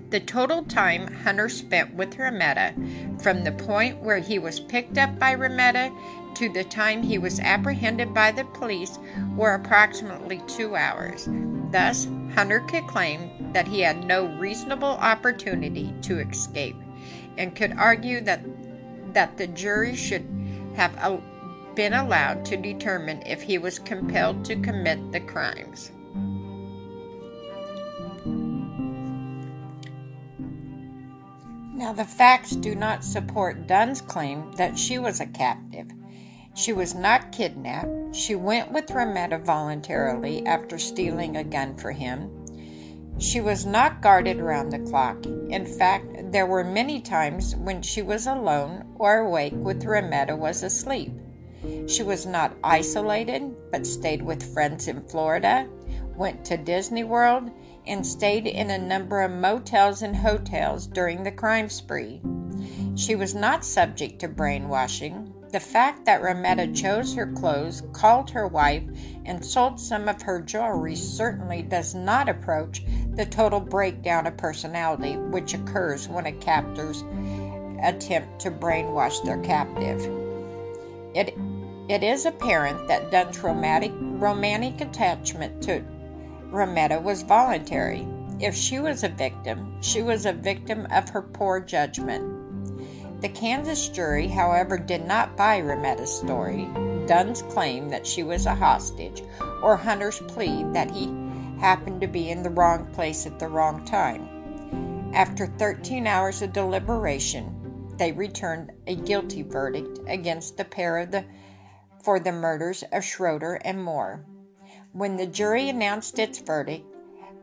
The 0.09 0.19
total 0.19 0.63
time 0.63 1.13
Hunter 1.23 1.49
spent 1.49 1.93
with 1.93 2.17
Remeta 2.17 2.73
from 3.21 3.43
the 3.43 3.51
point 3.51 3.99
where 4.01 4.17
he 4.17 4.39
was 4.39 4.59
picked 4.59 4.97
up 4.97 5.19
by 5.19 5.33
Remeta 5.33 5.91
to 6.33 6.49
the 6.49 6.63
time 6.63 7.03
he 7.03 7.19
was 7.19 7.39
apprehended 7.39 8.11
by 8.11 8.31
the 8.31 8.45
police 8.45 8.97
were 9.35 9.53
approximately 9.53 10.41
two 10.47 10.75
hours. 10.75 11.27
Thus, 11.71 12.07
Hunter 12.33 12.61
could 12.61 12.87
claim 12.87 13.51
that 13.53 13.67
he 13.67 13.81
had 13.81 14.03
no 14.03 14.25
reasonable 14.39 14.87
opportunity 14.87 15.93
to 16.01 16.19
escape 16.19 16.77
and 17.37 17.55
could 17.55 17.73
argue 17.77 18.21
that, 18.21 18.41
that 19.13 19.37
the 19.37 19.47
jury 19.47 19.95
should 19.95 20.25
have 20.75 21.21
been 21.75 21.93
allowed 21.93 22.45
to 22.45 22.57
determine 22.57 23.21
if 23.27 23.43
he 23.43 23.59
was 23.59 23.77
compelled 23.77 24.43
to 24.45 24.55
commit 24.55 25.11
the 25.11 25.19
crimes. 25.19 25.91
Now, 31.79 31.93
the 31.93 32.03
facts 32.03 32.57
do 32.57 32.75
not 32.75 33.05
support 33.05 33.65
Dunn's 33.65 34.01
claim 34.01 34.51
that 34.57 34.77
she 34.77 34.99
was 34.99 35.21
a 35.21 35.25
captive. 35.25 35.87
She 36.53 36.73
was 36.73 36.93
not 36.93 37.31
kidnapped. 37.31 38.13
She 38.13 38.35
went 38.35 38.73
with 38.73 38.91
Remeta 38.91 39.37
voluntarily 39.37 40.45
after 40.45 40.77
stealing 40.77 41.37
a 41.37 41.43
gun 41.45 41.77
for 41.77 41.93
him. 41.93 42.29
She 43.17 43.39
was 43.39 43.65
not 43.65 44.01
guarded 44.01 44.41
around 44.41 44.71
the 44.71 44.79
clock. 44.79 45.25
In 45.25 45.65
fact, 45.65 46.33
there 46.33 46.47
were 46.47 46.65
many 46.65 46.99
times 46.99 47.55
when 47.55 47.81
she 47.81 48.01
was 48.01 48.27
alone 48.27 48.85
or 48.97 49.19
awake 49.19 49.55
with 49.55 49.85
Remeta 49.85 50.35
was 50.35 50.63
asleep. 50.63 51.13
She 51.87 52.03
was 52.03 52.25
not 52.25 52.57
isolated, 52.61 53.55
but 53.71 53.87
stayed 53.87 54.21
with 54.21 54.53
friends 54.53 54.89
in 54.89 55.01
Florida, 55.07 55.65
went 56.17 56.43
to 56.43 56.57
Disney 56.57 57.05
World, 57.05 57.49
and 57.87 58.05
stayed 58.05 58.47
in 58.47 58.69
a 58.69 58.77
number 58.77 59.21
of 59.21 59.31
motels 59.31 60.01
and 60.01 60.15
hotels 60.15 60.87
during 60.87 61.23
the 61.23 61.31
crime 61.31 61.69
spree. 61.69 62.21
She 62.95 63.15
was 63.15 63.33
not 63.33 63.63
subject 63.63 64.19
to 64.19 64.27
brainwashing. 64.27 65.33
The 65.51 65.59
fact 65.59 66.05
that 66.05 66.21
Remeta 66.21 66.67
chose 66.67 67.15
her 67.15 67.25
clothes, 67.25 67.81
called 67.93 68.29
her 68.31 68.47
wife, 68.47 68.83
and 69.25 69.43
sold 69.43 69.79
some 69.79 70.07
of 70.07 70.21
her 70.21 70.41
jewelry 70.41 70.95
certainly 70.95 71.63
does 71.63 71.95
not 71.95 72.29
approach 72.29 72.83
the 73.15 73.25
total 73.25 73.59
breakdown 73.59 74.27
of 74.27 74.37
personality 74.37 75.17
which 75.17 75.53
occurs 75.53 76.07
when 76.07 76.27
a 76.27 76.31
captor's 76.33 77.03
attempt 77.81 78.39
to 78.39 78.51
brainwash 78.51 79.23
their 79.23 79.39
captive. 79.39 80.01
It, 81.15 81.33
it 81.89 82.03
is 82.03 82.25
apparent 82.25 82.87
that 82.87 83.09
Dunn's 83.09 83.39
romantic, 83.39 83.91
romantic 83.99 84.81
attachment 84.81 85.63
to 85.63 85.83
Remeta 86.51 86.99
was 86.99 87.21
voluntary. 87.21 88.07
If 88.39 88.55
she 88.55 88.79
was 88.79 89.03
a 89.03 89.09
victim, 89.09 89.81
she 89.81 90.01
was 90.01 90.25
a 90.25 90.33
victim 90.33 90.87
of 90.91 91.09
her 91.09 91.21
poor 91.21 91.59
judgment. 91.59 93.21
The 93.21 93.29
Kansas 93.29 93.89
jury, 93.89 94.27
however, 94.27 94.77
did 94.77 95.05
not 95.05 95.35
buy 95.35 95.59
Remeta's 95.59 96.11
story, 96.11 96.69
Dunn's 97.05 97.41
claim 97.43 97.89
that 97.89 98.07
she 98.07 98.23
was 98.23 98.45
a 98.45 98.55
hostage, 98.55 99.23
or 99.61 99.75
Hunter's 99.75 100.19
plea 100.27 100.63
that 100.71 100.89
he 100.89 101.13
happened 101.59 102.01
to 102.01 102.07
be 102.07 102.29
in 102.29 102.43
the 102.43 102.49
wrong 102.49 102.85
place 102.93 103.25
at 103.25 103.37
the 103.37 103.49
wrong 103.49 103.83
time. 103.83 105.11
After 105.13 105.47
13 105.47 106.07
hours 106.07 106.41
of 106.41 106.53
deliberation, 106.53 107.93
they 107.97 108.11
returned 108.13 108.71
a 108.87 108.95
guilty 108.95 109.43
verdict 109.43 109.99
against 110.07 110.55
the 110.55 110.65
pair 110.65 111.05
the, 111.05 111.25
for 112.01 112.19
the 112.19 112.31
murders 112.31 112.83
of 112.93 113.03
Schroeder 113.03 113.55
and 113.65 113.83
Moore. 113.83 114.25
When 114.93 115.17
the 115.17 115.27
jury 115.27 115.69
announced 115.69 116.17
its 116.17 116.39
verdict, 116.39 116.83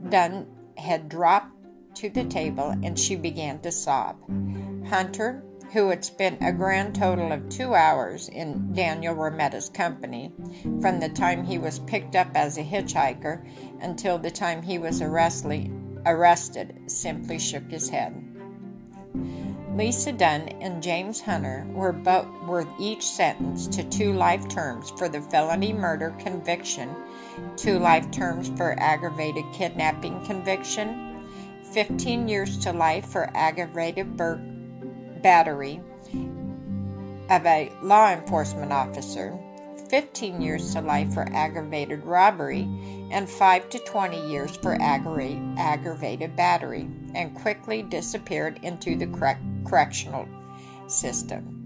Dunn 0.08 0.48
had 0.76 1.08
dropped 1.08 1.52
to 1.94 2.10
the 2.10 2.24
table 2.24 2.74
and 2.82 2.98
she 2.98 3.14
began 3.14 3.60
to 3.60 3.70
sob. 3.70 4.16
Hunter, 4.88 5.44
who 5.72 5.90
had 5.90 6.04
spent 6.04 6.38
a 6.42 6.50
grand 6.50 6.96
total 6.96 7.30
of 7.30 7.48
two 7.48 7.76
hours 7.76 8.28
in 8.28 8.72
Daniel 8.72 9.14
Remeta's 9.14 9.68
company 9.68 10.32
from 10.80 10.98
the 10.98 11.08
time 11.08 11.44
he 11.44 11.56
was 11.56 11.78
picked 11.78 12.16
up 12.16 12.28
as 12.34 12.58
a 12.58 12.64
hitchhiker 12.64 13.44
until 13.80 14.18
the 14.18 14.30
time 14.32 14.62
he 14.62 14.78
was 14.78 15.00
arrested, 15.00 15.70
simply 16.88 17.38
shook 17.38 17.70
his 17.70 17.88
head. 17.88 18.24
Lisa 19.76 20.10
Dunn 20.10 20.48
and 20.60 20.82
James 20.82 21.20
Hunter 21.20 21.66
were 21.74 21.92
both 21.92 22.26
were 22.48 22.66
each 22.80 23.06
sentenced 23.06 23.72
to 23.74 23.84
two 23.84 24.12
life 24.14 24.48
terms 24.48 24.90
for 24.96 25.08
the 25.08 25.20
felony 25.20 25.72
murder 25.72 26.10
conviction, 26.18 26.88
two 27.56 27.78
life 27.78 28.10
terms 28.10 28.48
for 28.56 28.78
aggravated 28.78 29.44
kidnapping 29.52 30.24
conviction, 30.24 31.28
15 31.72 32.28
years 32.28 32.58
to 32.58 32.72
life 32.72 33.06
for 33.06 33.30
aggravated 33.34 34.16
bur- 34.16 34.40
battery 35.22 35.80
of 37.28 37.44
a 37.44 37.72
law 37.82 38.10
enforcement 38.10 38.72
officer, 38.72 39.38
15 39.90 40.40
years 40.40 40.72
to 40.72 40.80
life 40.80 41.12
for 41.12 41.28
aggravated 41.32 42.04
robbery, 42.04 42.62
and 43.10 43.28
5 43.28 43.68
to 43.70 43.78
20 43.80 44.30
years 44.30 44.56
for 44.56 44.76
aggravated 44.80 46.36
battery, 46.36 46.88
and 47.14 47.34
quickly 47.34 47.82
disappeared 47.82 48.58
into 48.62 48.96
the 48.96 49.06
correct 49.06 49.42
correctional 49.64 50.28
system. 50.86 51.56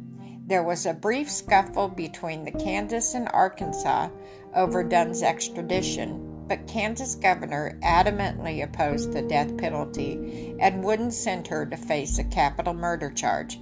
There 0.47 0.63
was 0.63 0.85
a 0.85 0.95
brief 0.95 1.31
scuffle 1.31 1.89
between 1.89 2.45
the 2.45 2.51
Kansas 2.51 3.15
and 3.15 3.29
Arkansas 3.33 4.09
over 4.55 4.83
Dunn's 4.83 5.23
extradition, 5.23 6.45
but 6.49 6.67
Kansas 6.67 7.15
governor 7.15 7.79
adamantly 7.83 8.63
opposed 8.63 9.13
the 9.13 9.23
death 9.23 9.57
penalty 9.57 10.57
and 10.61 10.83
wouldn't 10.83 11.15
send 11.15 11.47
her 11.47 11.65
to 11.67 11.77
face 11.77 12.19
a 12.19 12.25
capital 12.25 12.75
murder 12.75 13.11
charge. 13.11 13.61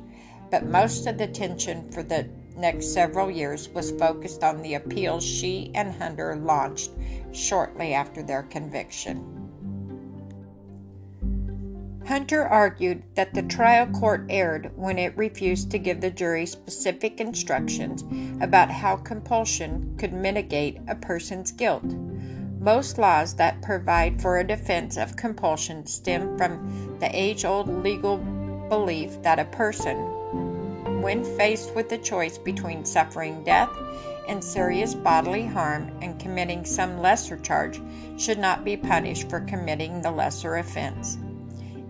But 0.51 0.67
most 0.67 1.07
of 1.07 1.19
the 1.19 1.27
tension 1.27 1.91
for 1.91 2.03
the 2.03 2.29
next 2.57 2.93
several 2.93 3.31
years 3.31 3.69
was 3.69 3.93
focused 3.93 4.43
on 4.43 4.63
the 4.63 4.75
appeals 4.75 5.25
she 5.25 5.71
and 5.75 5.95
Hunter 5.95 6.35
launched 6.37 6.91
shortly 7.33 7.95
after 7.95 8.23
their 8.23 8.43
conviction. 8.45 9.38
Hunter 12.09 12.43
argued 12.43 13.03
that 13.17 13.35
the 13.35 13.43
trial 13.43 13.87
court 13.89 14.25
erred 14.31 14.73
when 14.77 14.99
it 14.99 15.15
refused 15.15 15.71
to 15.71 15.79
give 15.79 16.01
the 16.01 16.11
jury 16.11 16.47
specific 16.47 17.21
instructions 17.21 18.03
about 18.41 18.71
how 18.71 18.97
compulsion 18.97 19.95
could 19.99 20.15
mitigate 20.15 20.79
a 20.89 20.95
person's 20.95 21.53
guilt. 21.53 21.85
Most 22.61 22.97
laws 22.97 23.35
that 23.35 23.61
provide 23.61 24.23
for 24.23 24.39
a 24.39 24.47
defense 24.47 24.97
of 24.97 25.17
compulsion 25.17 25.85
stem 25.85 26.39
from 26.39 26.97
the 26.99 27.11
age 27.15 27.45
old 27.45 27.69
legal 27.85 28.17
belief 28.71 29.21
that 29.21 29.39
a 29.39 29.45
person, 29.45 29.99
when 31.03 31.23
faced 31.37 31.75
with 31.75 31.91
the 31.91 31.99
choice 31.99 32.39
between 32.39 32.87
suffering 32.87 33.45
death 33.45 33.69
and 34.27 34.43
serious 34.43 34.95
bodily 34.95 35.45
harm 35.45 35.91
and 36.01 36.19
committing 36.19 36.65
some 36.65 37.03
lesser 37.03 37.37
charge, 37.37 37.83
should 38.17 38.39
not 38.39 38.65
be 38.65 38.79
punished 38.79 39.29
for 39.29 39.41
committing 39.41 40.01
the 40.01 40.11
lesser 40.11 40.57
offense. 40.57 41.19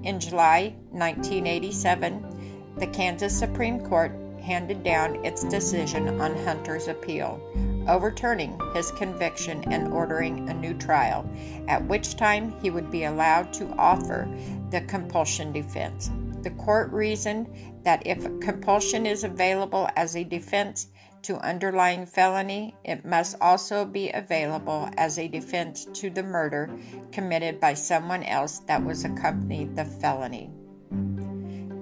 In 0.08 0.18
July 0.18 0.74
1987, 0.92 2.72
the 2.78 2.86
Kansas 2.86 3.38
Supreme 3.38 3.78
Court 3.78 4.10
handed 4.40 4.82
down 4.82 5.22
its 5.22 5.44
decision 5.44 6.18
on 6.18 6.34
Hunter's 6.46 6.88
appeal, 6.88 7.38
overturning 7.86 8.58
his 8.72 8.90
conviction 8.92 9.70
and 9.70 9.92
ordering 9.92 10.48
a 10.48 10.54
new 10.54 10.72
trial, 10.72 11.28
at 11.68 11.86
which 11.86 12.16
time 12.16 12.58
he 12.62 12.70
would 12.70 12.90
be 12.90 13.04
allowed 13.04 13.52
to 13.52 13.74
offer 13.76 14.26
the 14.70 14.80
compulsion 14.80 15.52
defense. 15.52 16.10
The 16.40 16.52
court 16.52 16.90
reasoned 16.90 17.46
that 17.82 18.06
if 18.06 18.22
compulsion 18.40 19.04
is 19.04 19.24
available 19.24 19.90
as 19.94 20.16
a 20.16 20.24
defense, 20.24 20.88
to 21.22 21.36
underlying 21.38 22.06
felony, 22.06 22.74
it 22.84 23.04
must 23.04 23.36
also 23.40 23.84
be 23.84 24.10
available 24.10 24.88
as 24.96 25.18
a 25.18 25.28
defense 25.28 25.86
to 25.94 26.10
the 26.10 26.22
murder 26.22 26.70
committed 27.12 27.60
by 27.60 27.74
someone 27.74 28.22
else 28.22 28.60
that 28.60 28.84
was 28.84 29.04
accompanied 29.04 29.76
the 29.76 29.84
felony. 29.84 30.50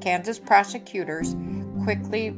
Kansas 0.01 0.39
prosecutors 0.39 1.35
quickly 1.83 2.37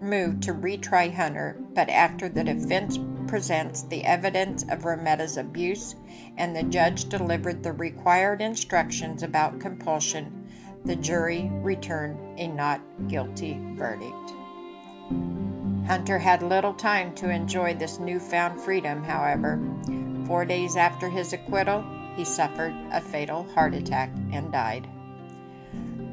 moved 0.00 0.42
to 0.42 0.54
retry 0.54 1.12
Hunter, 1.12 1.56
but 1.74 1.88
after 1.88 2.28
the 2.28 2.44
defense 2.44 2.98
presents 3.26 3.82
the 3.82 4.04
evidence 4.04 4.62
of 4.70 4.84
Remeta's 4.84 5.36
abuse 5.36 5.96
and 6.36 6.54
the 6.54 6.62
judge 6.62 7.08
delivered 7.08 7.62
the 7.62 7.72
required 7.72 8.40
instructions 8.40 9.22
about 9.22 9.60
compulsion, 9.60 10.48
the 10.84 10.96
jury 10.96 11.50
returned 11.52 12.38
a 12.38 12.46
not 12.46 12.80
guilty 13.08 13.58
verdict. 13.74 14.32
Hunter 15.86 16.18
had 16.18 16.42
little 16.42 16.74
time 16.74 17.14
to 17.14 17.30
enjoy 17.30 17.74
this 17.74 18.00
newfound 18.00 18.60
freedom, 18.60 19.04
however. 19.04 19.60
Four 20.26 20.44
days 20.44 20.76
after 20.76 21.08
his 21.08 21.32
acquittal, 21.32 21.84
he 22.16 22.24
suffered 22.24 22.74
a 22.90 23.00
fatal 23.00 23.44
heart 23.54 23.72
attack 23.74 24.10
and 24.32 24.50
died. 24.50 24.88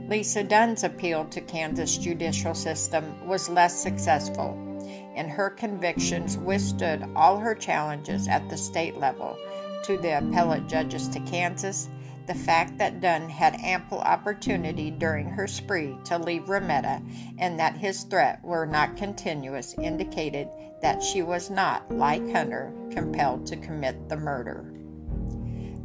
Lisa 0.08 0.44
Dunn's 0.44 0.84
appeal 0.84 1.26
to 1.26 1.42
Kansas 1.42 1.98
judicial 1.98 2.54
system 2.54 3.28
was 3.28 3.50
less 3.50 3.82
successful, 3.82 4.56
and 5.16 5.30
her 5.32 5.50
convictions 5.50 6.38
withstood 6.38 7.10
all 7.16 7.40
her 7.40 7.56
challenges 7.56 8.28
at 8.28 8.48
the 8.50 8.58
state 8.58 8.98
level 8.98 9.36
to 9.86 9.98
the 9.98 10.18
appellate 10.18 10.68
judges 10.68 11.08
to 11.10 11.20
Kansas 11.22 11.90
the 12.26 12.34
fact 12.34 12.78
that 12.78 13.02
Dunn 13.02 13.28
had 13.30 13.60
ample 13.62 14.00
opportunity 14.00 14.90
during 14.92 15.30
her 15.30 15.48
spree 15.48 15.98
to 16.06 16.18
leave 16.18 16.48
Remeta 16.48 17.02
and 17.38 17.60
that 17.60 17.76
his 17.76 18.04
threats 18.04 18.44
were 18.44 18.66
not 18.66 18.96
continuous 18.96 19.76
indicated 19.78 20.48
that 20.82 21.04
she 21.04 21.22
was 21.22 21.50
not, 21.50 21.92
like 21.92 22.32
Hunter, 22.32 22.72
compelled 22.92 23.46
to 23.48 23.58
commit 23.58 24.08
the 24.10 24.18
murder. 24.18 24.66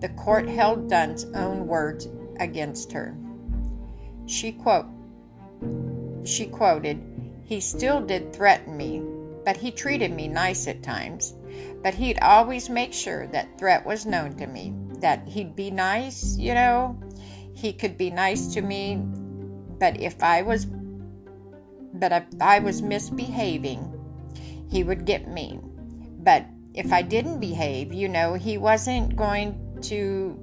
The 0.01 0.11
court 0.11 0.49
held 0.49 0.89
Dunn's 0.89 1.25
own 1.35 1.67
words 1.67 2.09
against 2.39 2.93
her. 2.93 3.17
She 4.27 4.53
quote 4.53 4.87
she 6.25 6.47
quoted, 6.47 7.01
He 7.45 7.61
still 7.61 8.01
did 8.01 8.33
threaten 8.33 8.77
me, 8.77 9.03
but 9.45 9.57
he 9.57 9.71
treated 9.71 10.13
me 10.13 10.29
nice 10.29 10.69
at 10.69 10.83
times. 10.83 11.35
But 11.83 11.95
he'd 11.95 12.19
always 12.21 12.69
make 12.69 12.93
sure 12.93 13.27
that 13.29 13.59
threat 13.59 13.87
was 13.87 14.05
known 14.05 14.35
to 14.37 14.47
me 14.47 14.75
that 15.01 15.27
he'd 15.27 15.55
be 15.57 15.71
nice, 15.71 16.37
you 16.37 16.55
know. 16.55 16.99
He 17.55 17.73
could 17.73 17.99
be 17.99 18.11
nice 18.11 18.55
to 18.55 18.63
me, 18.63 18.97
but 19.79 20.01
if 20.01 20.23
I 20.23 20.43
was 20.43 20.67
but 21.95 22.13
if 22.13 22.25
I 22.41 22.59
was 22.61 22.83
misbehaving, 22.83 23.83
he 24.69 24.85
would 24.85 25.05
get 25.05 25.27
me. 25.27 25.59
But 26.23 26.47
if 26.75 26.93
I 26.93 27.03
didn't 27.03 27.41
behave, 27.41 27.93
you 27.93 28.09
know, 28.09 28.35
he 28.35 28.59
wasn't 28.59 29.17
going 29.17 29.59
to 29.83 30.39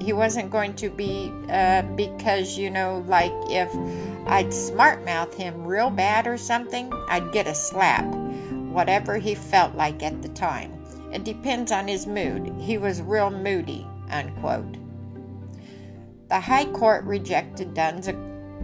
he 0.00 0.12
wasn't 0.12 0.50
going 0.50 0.74
to 0.74 0.90
be 0.90 1.32
uh, 1.50 1.82
because 1.96 2.56
you 2.56 2.70
know 2.70 3.04
like 3.08 3.32
if 3.50 3.68
i'd 4.28 4.52
smart 4.54 5.04
mouth 5.04 5.34
him 5.34 5.66
real 5.66 5.90
bad 5.90 6.26
or 6.26 6.38
something 6.38 6.92
i'd 7.08 7.32
get 7.32 7.46
a 7.46 7.54
slap 7.54 8.04
whatever 8.72 9.18
he 9.18 9.34
felt 9.34 9.74
like 9.74 10.02
at 10.02 10.22
the 10.22 10.28
time 10.30 10.77
it 11.12 11.24
depends 11.24 11.72
on 11.72 11.88
his 11.88 12.06
mood. 12.06 12.52
He 12.58 12.78
was 12.78 13.02
real 13.02 13.30
moody 13.30 13.86
unquote. 14.10 14.76
The 16.28 16.40
high 16.40 16.66
court 16.66 17.04
rejected 17.04 17.74
dunn's 17.74 18.08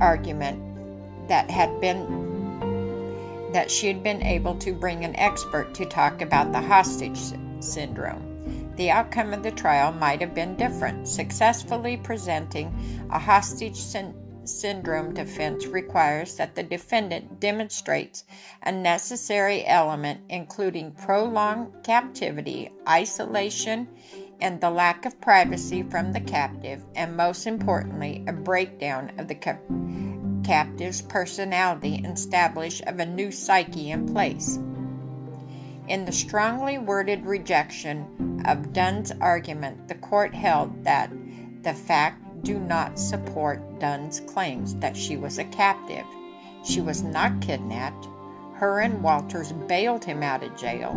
argument 0.01 1.29
that 1.29 1.51
had 1.51 1.81
been 1.81 3.51
that 3.53 3.71
she 3.71 3.87
had 3.87 4.03
been 4.03 4.23
able 4.23 4.57
to 4.57 4.73
bring 4.73 5.05
an 5.05 5.15
expert 5.17 5.75
to 5.75 5.85
talk 5.85 6.21
about 6.21 6.51
the 6.51 6.61
hostage 6.61 7.19
syndrome. 7.61 8.73
The 8.77 8.91
outcome 8.91 9.33
of 9.33 9.45
the 9.45 9.53
trial 9.53 9.93
might 9.93 10.21
have 10.21 10.35
been 10.35 10.57
different. 10.57 11.07
Successfully 11.07 11.97
presenting 11.97 12.75
a 13.13 13.19
hostage 13.19 13.77
syn- 13.77 14.15
syndrome 14.49 15.15
defense 15.15 15.67
requires 15.67 16.37
that 16.37 16.55
the 16.55 16.63
defendant 16.63 17.41
demonstrates 17.41 18.25
a 18.63 18.73
necessary 18.73 19.65
element, 19.67 20.21
including 20.29 20.93
prolonged 20.93 21.73
captivity, 21.83 22.71
isolation, 22.89 23.89
and 24.41 24.61
the 24.61 24.71
lack 24.71 25.07
of 25.07 25.21
privacy 25.21 25.83
from 25.83 26.13
the 26.13 26.21
captive, 26.21 26.85
and 26.95 27.17
most 27.17 27.47
importantly, 27.47 28.25
a 28.27 28.33
breakdown 28.33 29.13
of 29.19 29.29
the 29.29 29.35
cap- 29.35 29.63
captive's 30.45 31.03
personality 31.03 31.97
and 31.97 32.17
establish 32.17 32.83
of 32.87 32.99
a 32.99 33.07
new 33.07 33.31
psyche 33.31 33.91
in 33.91 34.07
place. 34.07 34.59
In 35.87 36.05
the 36.05 36.13
strongly 36.13 36.79
worded 36.79 37.27
rejection 37.27 38.43
of 38.47 38.73
Dunn's 38.73 39.13
argument, 39.21 39.89
the 39.89 39.95
court 39.95 40.35
held 40.35 40.85
that 40.85 41.11
the 41.63 41.75
fact 41.75 42.24
do 42.45 42.59
not 42.59 42.99
support 42.99 43.81
Dunn's 43.81 44.21
claims 44.21 44.75
that 44.77 44.97
she 44.97 45.17
was 45.17 45.39
a 45.39 45.45
captive. 45.45 46.05
She 46.63 46.81
was 46.83 47.03
not 47.03 47.41
kidnapped. 47.41 48.07
Her 48.55 48.81
and 48.81 49.03
Walters 49.03 49.53
bailed 49.53 50.05
him 50.05 50.23
out 50.23 50.43
of 50.43 50.57
jail. 50.57 50.95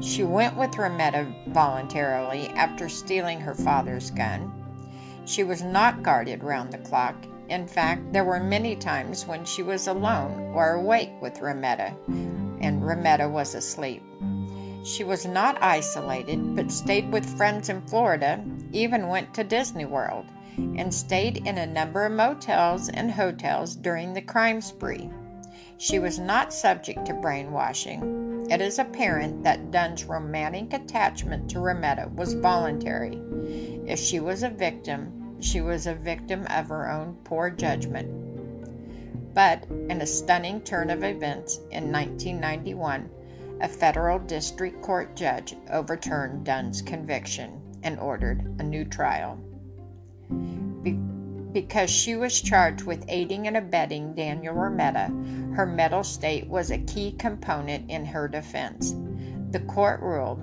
She 0.00 0.22
went 0.22 0.56
with 0.56 0.76
Remeta 0.76 1.26
voluntarily 1.48 2.48
after 2.50 2.88
stealing 2.88 3.40
her 3.40 3.54
father's 3.54 4.10
gun. 4.10 4.52
She 5.24 5.42
was 5.42 5.62
not 5.62 6.02
guarded 6.02 6.44
round 6.44 6.70
the 6.70 6.78
clock. 6.78 7.16
In 7.48 7.66
fact, 7.66 8.12
there 8.12 8.24
were 8.24 8.40
many 8.40 8.76
times 8.76 9.26
when 9.26 9.44
she 9.44 9.62
was 9.62 9.86
alone 9.86 10.52
or 10.54 10.72
awake 10.72 11.12
with 11.20 11.40
Remeta, 11.40 11.94
and 12.60 12.84
Remeta 12.84 13.28
was 13.28 13.54
asleep. 13.54 14.02
She 14.84 15.02
was 15.02 15.24
not 15.24 15.62
isolated, 15.62 16.54
but 16.54 16.70
stayed 16.70 17.10
with 17.10 17.36
friends 17.38 17.70
in 17.70 17.80
Florida, 17.82 18.44
even 18.72 19.08
went 19.08 19.32
to 19.34 19.44
Disney 19.44 19.86
World, 19.86 20.26
and 20.56 20.92
stayed 20.92 21.46
in 21.46 21.58
a 21.58 21.66
number 21.66 22.04
of 22.04 22.12
motels 22.12 22.88
and 22.88 23.10
hotels 23.10 23.76
during 23.76 24.12
the 24.12 24.22
crime 24.22 24.60
spree. 24.60 25.10
She 25.76 25.98
was 25.98 26.18
not 26.18 26.52
subject 26.52 27.06
to 27.06 27.14
brainwashing. 27.14 28.46
It 28.50 28.60
is 28.60 28.78
apparent 28.78 29.42
that 29.42 29.70
Dunn's 29.70 30.04
romantic 30.04 30.72
attachment 30.72 31.50
to 31.50 31.60
Remeta 31.60 32.08
was 32.14 32.34
voluntary. 32.34 33.20
If 33.86 33.98
she 33.98 34.20
was 34.20 34.42
a 34.42 34.50
victim, 34.50 35.36
she 35.40 35.60
was 35.60 35.86
a 35.86 35.94
victim 35.94 36.46
of 36.48 36.68
her 36.68 36.90
own 36.90 37.16
poor 37.24 37.50
judgment. 37.50 38.08
But 39.34 39.66
in 39.68 40.00
a 40.00 40.06
stunning 40.06 40.60
turn 40.60 40.90
of 40.90 41.02
events 41.02 41.56
in 41.70 41.90
1991, 41.90 43.10
a 43.60 43.68
federal 43.68 44.18
district 44.20 44.80
court 44.80 45.16
judge 45.16 45.56
overturned 45.70 46.44
Dunn's 46.44 46.82
conviction 46.82 47.60
and 47.82 47.98
ordered 47.98 48.44
a 48.58 48.62
new 48.62 48.84
trial. 48.84 49.38
Be- 50.30 50.98
because 51.52 51.90
she 51.90 52.16
was 52.16 52.40
charged 52.40 52.84
with 52.84 53.04
aiding 53.08 53.46
and 53.46 53.56
abetting 53.56 54.14
Daniel 54.14 54.54
Remeta, 54.54 55.54
her 55.54 55.66
mental 55.66 56.04
state 56.04 56.48
was 56.48 56.70
a 56.70 56.78
key 56.78 57.12
component 57.12 57.90
in 57.90 58.04
her 58.06 58.28
defense. 58.28 58.94
The 59.50 59.60
court 59.60 60.00
ruled 60.00 60.40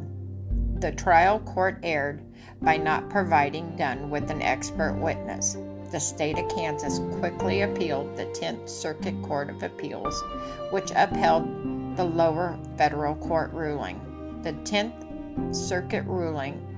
the 0.82 0.92
trial 0.92 1.40
court 1.40 1.78
erred 1.84 2.24
by 2.60 2.76
not 2.76 3.08
providing 3.10 3.76
Dunn 3.76 4.10
with 4.10 4.32
an 4.32 4.42
expert 4.42 4.94
witness. 4.94 5.56
The 5.92 6.00
state 6.00 6.40
of 6.40 6.50
Kansas 6.50 7.00
quickly 7.20 7.62
appealed 7.62 8.18
the 8.18 8.26
10th 8.26 8.68
Circuit 8.68 9.22
Court 9.22 9.52
of 9.52 9.62
Appeals, 9.62 10.24
which 10.72 10.92
upheld 10.96 11.96
the 11.98 12.04
lower 12.04 12.58
federal 12.78 13.14
court 13.16 13.54
ruling. 13.54 14.40
The 14.42 14.54
10th 14.54 15.56
Circuit 15.56 16.06
ruling 16.06 16.70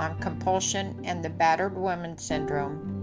on 0.00 0.18
compulsion 0.18 0.98
and 1.04 1.22
the 1.22 1.28
battered 1.28 1.76
woman 1.76 2.16
syndrome 2.16 2.96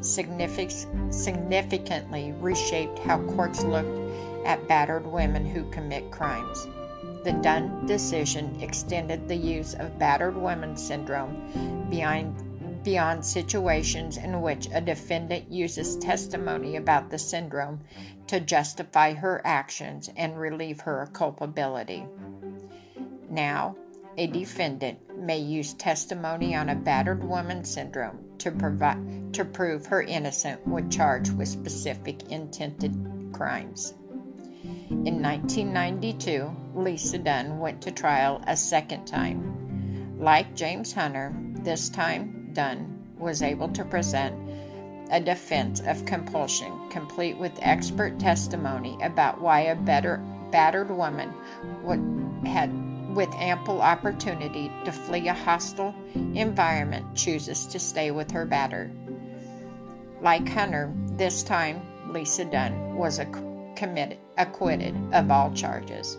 significantly 0.00 2.32
reshaped 2.40 2.98
how 2.98 3.22
courts 3.26 3.62
looked 3.62 3.96
at 4.44 4.66
battered 4.66 5.06
women 5.06 5.46
who 5.46 5.70
commit 5.70 6.10
crimes. 6.10 6.66
The 7.22 7.32
Dunn 7.32 7.86
decision 7.86 8.60
extended 8.60 9.28
the 9.28 9.36
use 9.36 9.74
of 9.74 9.98
battered 9.98 10.36
woman 10.36 10.76
syndrome 10.76 11.86
beyond 11.88 12.82
beyond 12.82 13.24
situations 13.24 14.16
in 14.16 14.40
which 14.40 14.66
a 14.72 14.80
defendant 14.80 15.52
uses 15.52 15.98
testimony 15.98 16.76
about 16.76 17.10
the 17.10 17.18
syndrome 17.18 17.80
to 18.26 18.40
justify 18.40 19.12
her 19.12 19.40
actions 19.44 20.10
and 20.16 20.40
relieve 20.40 20.80
her 20.80 21.06
culpability. 21.12 22.06
Now, 23.28 23.76
a 24.16 24.26
defendant 24.26 24.98
may 25.18 25.38
use 25.38 25.74
testimony 25.74 26.54
on 26.54 26.68
a 26.68 26.74
battered 26.74 27.22
woman 27.22 27.64
syndrome 27.64 28.18
to, 28.38 28.50
provide, 28.50 29.34
to 29.34 29.44
prove 29.44 29.86
her 29.86 30.02
innocent 30.02 30.66
when 30.66 30.90
charged 30.90 31.36
with 31.36 31.48
specific 31.48 32.30
intended 32.30 32.92
crimes. 33.32 33.94
In 34.90 35.22
1992, 35.22 36.50
Lisa 36.74 37.18
Dunn 37.18 37.58
went 37.58 37.82
to 37.82 37.90
trial 37.90 38.42
a 38.46 38.56
second 38.56 39.06
time. 39.06 40.18
Like 40.18 40.54
James 40.54 40.92
Hunter, 40.92 41.34
this 41.62 41.88
time 41.88 42.50
Dunn 42.52 43.14
was 43.18 43.42
able 43.42 43.68
to 43.68 43.84
present 43.84 44.34
a 45.10 45.20
defense 45.20 45.80
of 45.80 46.04
compulsion, 46.04 46.72
complete 46.90 47.38
with 47.38 47.52
expert 47.62 48.18
testimony 48.18 48.98
about 49.02 49.40
why 49.40 49.60
a 49.60 49.76
better, 49.76 50.18
battered 50.50 50.90
woman 50.90 51.32
would, 51.82 52.00
had, 52.46 52.70
with 53.14 53.32
ample 53.34 53.82
opportunity 53.82 54.70
to 54.84 54.92
flee 54.92 55.28
a 55.28 55.34
hostile 55.34 55.94
environment, 56.34 57.14
chooses 57.14 57.66
to 57.66 57.78
stay 57.78 58.10
with 58.10 58.30
her 58.30 58.46
batter. 58.46 58.90
Like 60.22 60.48
Hunter, 60.48 60.92
this 61.16 61.42
time 61.42 61.80
Lisa 62.12 62.44
Dunn 62.44 62.96
was 62.96 63.20
committed, 63.76 64.18
acquitted 64.36 64.94
of 65.12 65.30
all 65.30 65.52
charges. 65.52 66.18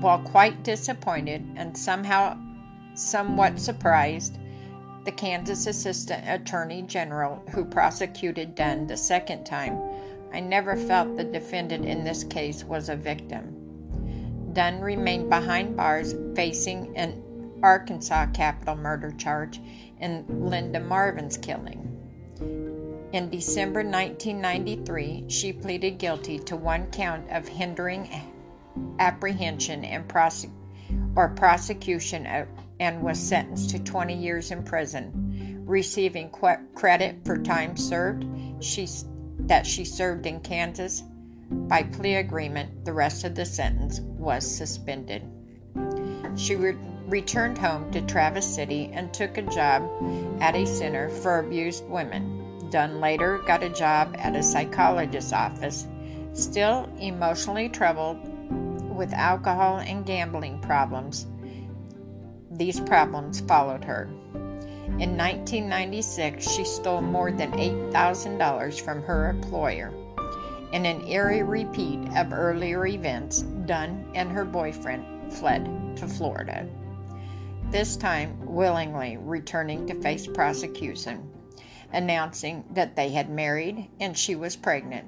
While 0.00 0.18
quite 0.18 0.62
disappointed 0.62 1.46
and 1.56 1.76
somehow 1.76 2.36
somewhat 2.94 3.58
surprised, 3.58 4.38
the 5.04 5.12
Kansas 5.12 5.66
Assistant 5.66 6.24
Attorney 6.26 6.82
General 6.82 7.42
who 7.50 7.64
prosecuted 7.64 8.54
Dunn 8.54 8.86
the 8.86 8.96
second 8.96 9.44
time, 9.44 9.78
I 10.34 10.40
never 10.40 10.76
felt 10.76 11.16
the 11.16 11.22
defendant 11.22 11.84
in 11.84 12.02
this 12.02 12.24
case 12.24 12.64
was 12.64 12.88
a 12.88 12.96
victim. 12.96 14.50
Dunn 14.52 14.80
remained 14.80 15.30
behind 15.30 15.76
bars 15.76 16.16
facing 16.34 16.96
an 16.96 17.22
Arkansas 17.62 18.26
capital 18.34 18.74
murder 18.74 19.12
charge 19.12 19.60
in 20.00 20.24
Linda 20.28 20.80
Marvin's 20.80 21.36
killing. 21.36 21.88
In 23.12 23.30
December 23.30 23.84
1993, 23.84 25.26
she 25.28 25.52
pleaded 25.52 25.98
guilty 25.98 26.40
to 26.40 26.56
one 26.56 26.90
count 26.90 27.30
of 27.30 27.46
hindering 27.46 28.10
apprehension 28.98 29.84
and 29.84 30.12
or 31.14 31.28
prosecution 31.28 32.26
and 32.80 33.02
was 33.02 33.20
sentenced 33.20 33.70
to 33.70 33.78
20 33.78 34.16
years 34.16 34.50
in 34.50 34.64
prison, 34.64 35.62
receiving 35.64 36.28
qu- 36.30 36.66
credit 36.74 37.24
for 37.24 37.38
time 37.38 37.76
served 37.76 38.26
she, 38.58 38.88
that 39.46 39.66
she 39.66 39.84
served 39.84 40.26
in 40.26 40.40
Kansas. 40.40 41.02
By 41.50 41.82
plea 41.82 42.16
agreement, 42.16 42.84
the 42.84 42.92
rest 42.92 43.24
of 43.24 43.34
the 43.34 43.44
sentence 43.44 44.00
was 44.00 44.44
suspended. 44.44 45.22
She 46.36 46.56
re- 46.56 46.76
returned 47.06 47.58
home 47.58 47.90
to 47.92 48.00
Traverse 48.00 48.46
City 48.46 48.90
and 48.92 49.12
took 49.12 49.36
a 49.38 49.42
job 49.42 49.88
at 50.40 50.54
a 50.54 50.66
center 50.66 51.08
for 51.08 51.38
abused 51.38 51.88
women. 51.88 52.68
Dunn 52.70 53.00
later 53.00 53.38
got 53.46 53.62
a 53.62 53.68
job 53.68 54.16
at 54.18 54.34
a 54.34 54.42
psychologist's 54.42 55.32
office, 55.32 55.86
still 56.32 56.90
emotionally 56.98 57.68
troubled 57.68 58.18
with 58.96 59.12
alcohol 59.12 59.78
and 59.78 60.06
gambling 60.06 60.60
problems 60.60 61.26
these 62.56 62.78
problems 62.80 63.40
followed 63.40 63.84
her. 63.84 64.08
In 65.00 65.16
1996, 65.18 66.48
she 66.48 66.64
stole 66.64 67.00
more 67.00 67.32
than 67.32 67.50
$8,000 67.50 68.80
from 68.80 69.02
her 69.02 69.28
employer. 69.28 69.92
In 70.72 70.86
an 70.86 71.06
eerie 71.08 71.42
repeat 71.42 71.98
of 72.16 72.32
earlier 72.32 72.86
events, 72.86 73.42
Dunn 73.42 74.08
and 74.14 74.30
her 74.30 74.44
boyfriend 74.44 75.32
fled 75.32 75.96
to 75.96 76.06
Florida, 76.06 76.68
this 77.70 77.96
time 77.96 78.38
willingly 78.46 79.16
returning 79.16 79.84
to 79.88 80.00
face 80.00 80.28
prosecution, 80.28 81.28
announcing 81.92 82.62
that 82.70 82.94
they 82.94 83.10
had 83.10 83.28
married 83.28 83.88
and 83.98 84.16
she 84.16 84.36
was 84.36 84.54
pregnant. 84.54 85.06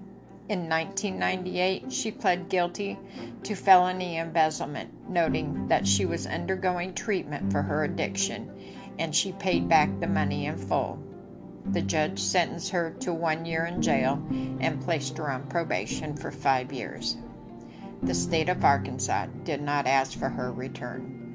In 0.48 0.68
1998, 0.68 1.92
she 1.92 2.12
pled 2.12 2.48
guilty 2.48 2.96
to 3.42 3.56
felony 3.56 4.18
embezzlement, 4.18 4.90
noting 5.10 5.66
that 5.66 5.86
she 5.86 6.06
was 6.06 6.26
undergoing 6.26 6.94
treatment 6.94 7.50
for 7.50 7.62
her 7.62 7.82
addiction 7.82 8.50
and 8.98 9.14
she 9.14 9.32
paid 9.32 9.68
back 9.68 9.90
the 9.98 10.06
money 10.06 10.46
in 10.46 10.56
full. 10.56 10.98
The 11.72 11.82
judge 11.82 12.20
sentenced 12.20 12.70
her 12.70 12.94
to 13.00 13.12
one 13.12 13.44
year 13.44 13.66
in 13.66 13.82
jail 13.82 14.24
and 14.60 14.80
placed 14.80 15.18
her 15.18 15.30
on 15.30 15.48
probation 15.48 16.16
for 16.16 16.30
five 16.30 16.72
years. 16.72 17.16
The 18.02 18.14
state 18.14 18.48
of 18.48 18.64
Arkansas 18.64 19.26
did 19.42 19.60
not 19.60 19.86
ask 19.86 20.16
for 20.16 20.28
her 20.28 20.52
return. 20.52 21.25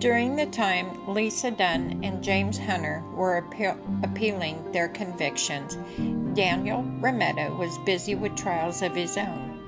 During 0.00 0.36
the 0.36 0.46
time 0.46 1.12
Lisa 1.12 1.50
Dunn 1.50 2.00
and 2.04 2.22
James 2.22 2.56
Hunter 2.56 3.02
were 3.16 3.38
appeal- 3.38 3.78
appealing 4.04 4.70
their 4.70 4.86
convictions, 4.86 5.76
Daniel 6.36 6.84
Remeta 7.00 7.50
was 7.58 7.76
busy 7.78 8.14
with 8.14 8.36
trials 8.36 8.80
of 8.80 8.94
his 8.94 9.16
own. 9.16 9.58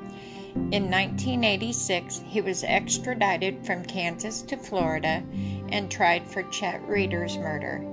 In 0.71 0.89
1986, 0.89 2.23
he 2.29 2.41
was 2.41 2.63
extradited 2.63 3.67
from 3.67 3.85
Kansas 3.85 4.43
to 4.43 4.57
Florida 4.57 5.25
and 5.71 5.91
tried 5.91 6.29
for 6.29 6.45
Chet 6.45 6.81
Reeder's 6.87 7.37
murder. 7.37 7.85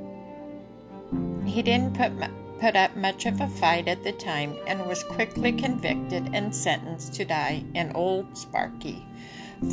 He 1.44 1.64
didn't 1.64 1.98
put, 1.98 2.12
put 2.60 2.76
up 2.76 2.96
much 2.96 3.26
of 3.26 3.42
a 3.42 3.48
fight 3.48 3.88
at 3.88 4.04
the 4.04 4.12
time 4.12 4.56
and 4.68 4.86
was 4.86 5.04
quickly 5.04 5.54
convicted 5.54 6.30
and 6.34 6.54
sentenced 6.54 7.16
to 7.16 7.26
die 7.26 7.64
in 7.74 7.92
Old 7.94 8.38
Sparky, 8.38 9.04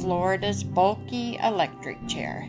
Florida's 0.01 0.65
bulky 0.65 1.39
electric 1.43 2.07
chair. 2.09 2.49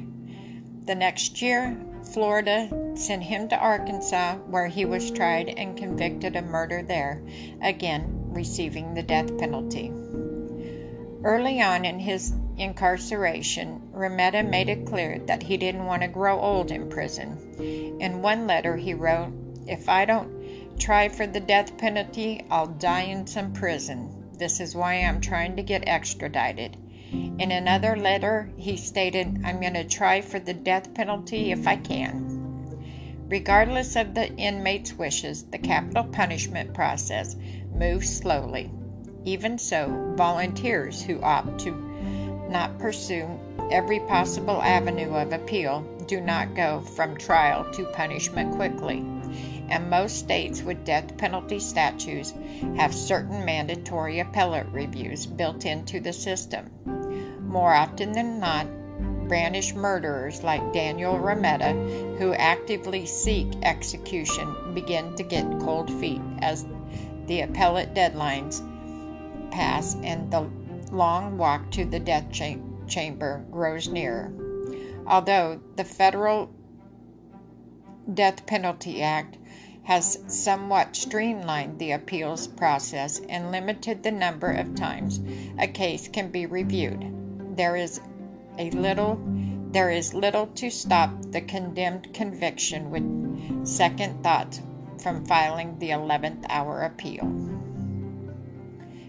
The 0.86 0.96
next 0.96 1.42
year, 1.42 1.76
Florida 2.14 2.70
sent 2.96 3.24
him 3.24 3.50
to 3.50 3.58
Arkansas, 3.58 4.36
where 4.36 4.68
he 4.68 4.86
was 4.86 5.12
tried 5.12 5.50
and 5.50 5.76
convicted 5.76 6.36
of 6.36 6.46
murder 6.46 6.84
there, 6.84 7.22
again 7.62 8.08
receiving 8.30 8.94
the 8.94 9.04
death 9.04 9.38
penalty. 9.38 9.92
Early 11.24 11.60
on 11.62 11.86
in 11.86 12.00
his 12.00 12.34
incarceration, 12.58 13.82
Remeta 13.92 14.44
made 14.44 14.70
it 14.70 14.86
clear 14.86 15.20
that 15.26 15.44
he 15.44 15.58
didn't 15.58 15.86
want 15.86 16.04
to 16.04 16.08
grow 16.08 16.40
old 16.40 16.72
in 16.72 16.88
prison. 16.90 17.38
In 18.00 18.22
one 18.22 18.46
letter, 18.46 18.78
he 18.78 18.94
wrote, 18.94 19.34
If 19.68 19.90
I 19.90 20.06
don't 20.06 20.78
try 20.78 21.10
for 21.10 21.26
the 21.26 21.40
death 21.40 21.78
penalty, 21.78 22.46
I'll 22.52 22.68
die 22.68 23.04
in 23.04 23.26
some 23.26 23.54
prison. 23.54 24.30
This 24.38 24.60
is 24.60 24.76
why 24.76 24.96
I'm 24.96 25.20
trying 25.20 25.56
to 25.56 25.64
get 25.64 25.88
extradited. 25.88 26.78
In 27.12 27.52
another 27.52 27.96
letter, 27.98 28.50
he 28.58 28.78
stated, 28.78 29.42
I'm 29.44 29.60
going 29.60 29.74
to 29.74 29.84
try 29.84 30.22
for 30.22 30.40
the 30.40 30.54
death 30.54 30.94
penalty 30.94 31.52
if 31.52 31.68
I 31.68 31.76
can. 31.76 32.36
Regardless 33.28 33.96
of 33.96 34.14
the 34.14 34.34
inmate's 34.38 34.94
wishes, 34.94 35.44
the 35.44 35.58
capital 35.58 36.06
punishment 36.06 36.74
process 36.74 37.36
moves 37.74 38.10
slowly. 38.10 38.72
Even 39.26 39.58
so, 39.58 40.14
volunteers 40.16 41.04
who 41.04 41.22
opt 41.22 41.60
to 41.62 41.72
not 42.50 42.80
pursue 42.80 43.28
every 43.70 44.00
possible 44.02 44.62
avenue 44.62 45.14
of 45.14 45.34
appeal 45.34 45.82
do 46.08 46.22
not 46.22 46.56
go 46.56 46.80
from 46.80 47.18
trial 47.18 47.70
to 47.74 47.86
punishment 47.86 48.56
quickly. 48.56 49.04
And 49.70 49.90
most 49.90 50.20
states 50.20 50.62
with 50.62 50.86
death 50.86 51.18
penalty 51.18 51.60
statutes 51.60 52.34
have 52.78 52.94
certain 52.94 53.44
mandatory 53.44 54.20
appellate 54.20 54.68
reviews 54.72 55.26
built 55.26 55.66
into 55.66 56.00
the 56.00 56.14
system. 56.14 56.70
More 57.48 57.74
often 57.74 58.12
than 58.12 58.40
not, 58.40 58.68
brandished 59.28 59.76
murderers 59.76 60.44
like 60.44 60.74
Daniel 60.74 61.18
Remeta, 61.18 61.74
who 62.18 62.34
actively 62.34 63.06
seek 63.06 63.48
execution, 63.64 64.74
begin 64.74 65.16
to 65.16 65.24
get 65.24 65.60
cold 65.60 65.92
feet 66.00 66.22
as 66.40 66.66
the 67.28 67.42
appellate 67.42 67.94
deadlines 67.94 68.62
pass 69.52 69.96
and 70.04 70.32
the 70.32 70.50
long 70.92 71.38
walk 71.38 71.72
to 71.72 71.86
the 71.86 72.00
death 72.00 72.32
cha- 72.32 72.58
chamber 72.88 73.44
grows 73.52 73.88
nearer. 73.88 74.32
Although 75.08 75.62
the 75.76 75.84
Federal 75.84 76.50
Death 78.12 78.46
Penalty 78.46 79.02
Act 79.02 79.38
has 79.84 80.20
somewhat 80.28 80.96
streamlined 80.96 81.80
the 81.80 81.92
appeals 81.92 82.48
process 82.48 83.20
and 83.20 83.52
limited 83.52 84.04
the 84.04 84.12
number 84.12 84.52
of 84.52 84.76
times 84.76 85.20
a 85.60 85.68
case 85.68 86.08
can 86.08 86.32
be 86.32 86.46
reviewed. 86.46 87.25
There 87.56 87.78
is 87.78 88.02
a 88.58 88.70
little 88.72 89.18
there 89.72 89.90
is 89.90 90.14
little 90.14 90.48
to 90.56 90.70
stop 90.70 91.10
the 91.32 91.40
condemned 91.42 92.14
conviction 92.14 92.92
with 92.92 93.66
second 93.66 94.24
thoughts 94.24 94.62
from 95.02 95.26
filing 95.26 95.80
the 95.80 95.92
11th 95.92 96.46
hour 96.50 96.82
appeal. 96.82 97.30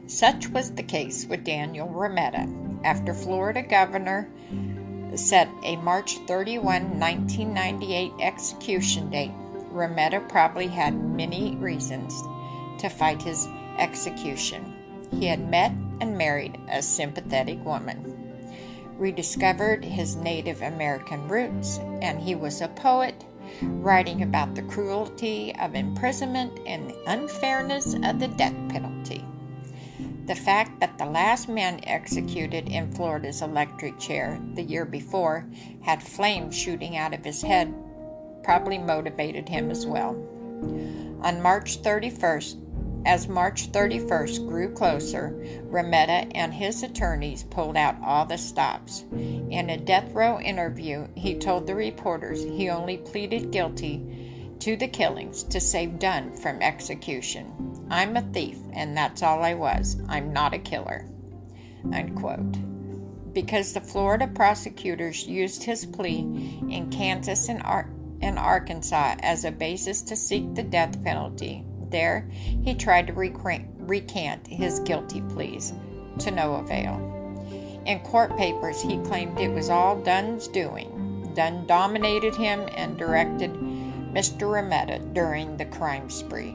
Such 0.06 0.48
was 0.48 0.72
the 0.72 0.84
case 0.84 1.26
with 1.26 1.42
Daniel 1.42 1.88
Remeta 1.88 2.48
After 2.84 3.14
Florida 3.14 3.62
governor 3.62 4.28
set 5.16 5.48
a 5.64 5.74
March 5.76 6.16
31, 6.28 7.00
1998 7.00 8.12
execution 8.20 9.10
date, 9.10 9.32
Remeta 9.72 10.20
probably 10.20 10.68
had 10.68 10.94
many 10.94 11.56
reasons 11.56 12.14
to 12.78 12.88
fight 12.88 13.22
his 13.22 13.48
execution. 13.78 14.72
He 15.10 15.26
had 15.26 15.48
met 15.48 15.72
and 16.00 16.16
married 16.16 16.58
a 16.68 16.82
sympathetic 16.82 17.64
woman, 17.64 18.15
rediscovered 18.98 19.84
his 19.84 20.16
Native 20.16 20.62
American 20.62 21.28
roots, 21.28 21.78
and 22.02 22.20
he 22.20 22.34
was 22.34 22.60
a 22.60 22.68
poet 22.68 23.24
writing 23.62 24.22
about 24.22 24.54
the 24.54 24.62
cruelty 24.62 25.54
of 25.60 25.74
imprisonment 25.74 26.58
and 26.66 26.90
the 26.90 27.02
unfairness 27.06 27.94
of 27.94 28.18
the 28.18 28.28
death 28.28 28.56
penalty. 28.68 29.24
The 30.26 30.34
fact 30.34 30.80
that 30.80 30.98
the 30.98 31.06
last 31.06 31.48
man 31.48 31.80
executed 31.84 32.68
in 32.68 32.90
Florida's 32.92 33.42
electric 33.42 33.98
chair 33.98 34.40
the 34.54 34.62
year 34.62 34.84
before 34.84 35.46
had 35.82 36.02
flames 36.02 36.56
shooting 36.56 36.96
out 36.96 37.14
of 37.14 37.24
his 37.24 37.42
head 37.42 37.72
probably 38.42 38.78
motivated 38.78 39.48
him 39.48 39.70
as 39.70 39.86
well. 39.86 40.16
On 41.22 41.42
March 41.42 41.82
31st, 41.82 42.56
as 43.06 43.28
March 43.28 43.70
31st 43.70 44.48
grew 44.48 44.68
closer, 44.68 45.32
Remeta 45.70 46.26
and 46.34 46.52
his 46.52 46.82
attorneys 46.82 47.44
pulled 47.44 47.76
out 47.76 47.94
all 48.02 48.26
the 48.26 48.36
stops. 48.36 49.04
In 49.12 49.70
a 49.70 49.76
death 49.76 50.12
row 50.12 50.40
interview, 50.40 51.06
he 51.14 51.36
told 51.36 51.66
the 51.66 51.76
reporters 51.76 52.42
he 52.42 52.68
only 52.68 52.96
pleaded 52.96 53.52
guilty 53.52 54.56
to 54.58 54.76
the 54.76 54.88
killings 54.88 55.44
to 55.44 55.60
save 55.60 56.00
Dunn 56.00 56.32
from 56.36 56.60
execution. 56.60 57.86
I'm 57.88 58.16
a 58.16 58.22
thief, 58.22 58.58
and 58.72 58.96
that's 58.96 59.22
all 59.22 59.44
I 59.44 59.54
was. 59.54 59.96
I'm 60.08 60.32
not 60.32 60.54
a 60.54 60.58
killer. 60.58 61.06
Unquote. 61.92 62.56
Because 63.32 63.72
the 63.72 63.80
Florida 63.80 64.26
prosecutors 64.26 65.28
used 65.28 65.62
his 65.62 65.86
plea 65.86 66.20
in 66.68 66.90
Kansas 66.90 67.48
and, 67.48 67.62
Ar- 67.62 67.90
and 68.20 68.36
Arkansas 68.36 69.16
as 69.20 69.44
a 69.44 69.52
basis 69.52 70.02
to 70.02 70.16
seek 70.16 70.54
the 70.54 70.64
death 70.64 71.04
penalty, 71.04 71.64
there 71.96 72.28
he 72.62 72.74
tried 72.74 73.06
to 73.06 73.14
recant, 73.14 74.46
his 74.46 74.80
guilty 74.80 75.22
pleas 75.22 75.72
to 76.18 76.30
no 76.30 76.56
avail. 76.56 76.94
In 77.86 78.00
court 78.00 78.36
papers, 78.36 78.82
he 78.82 78.98
claimed 78.98 79.40
it 79.40 79.48
was 79.48 79.70
all 79.70 79.96
Dunn's 79.96 80.46
doing. 80.46 81.32
Dunn 81.34 81.66
dominated 81.66 82.34
him 82.34 82.68
and 82.76 82.98
directed 82.98 83.50
Mr. 83.54 84.52
Remeta 84.52 84.98
during 85.14 85.56
the 85.56 85.64
crime 85.64 86.10
spree. 86.10 86.54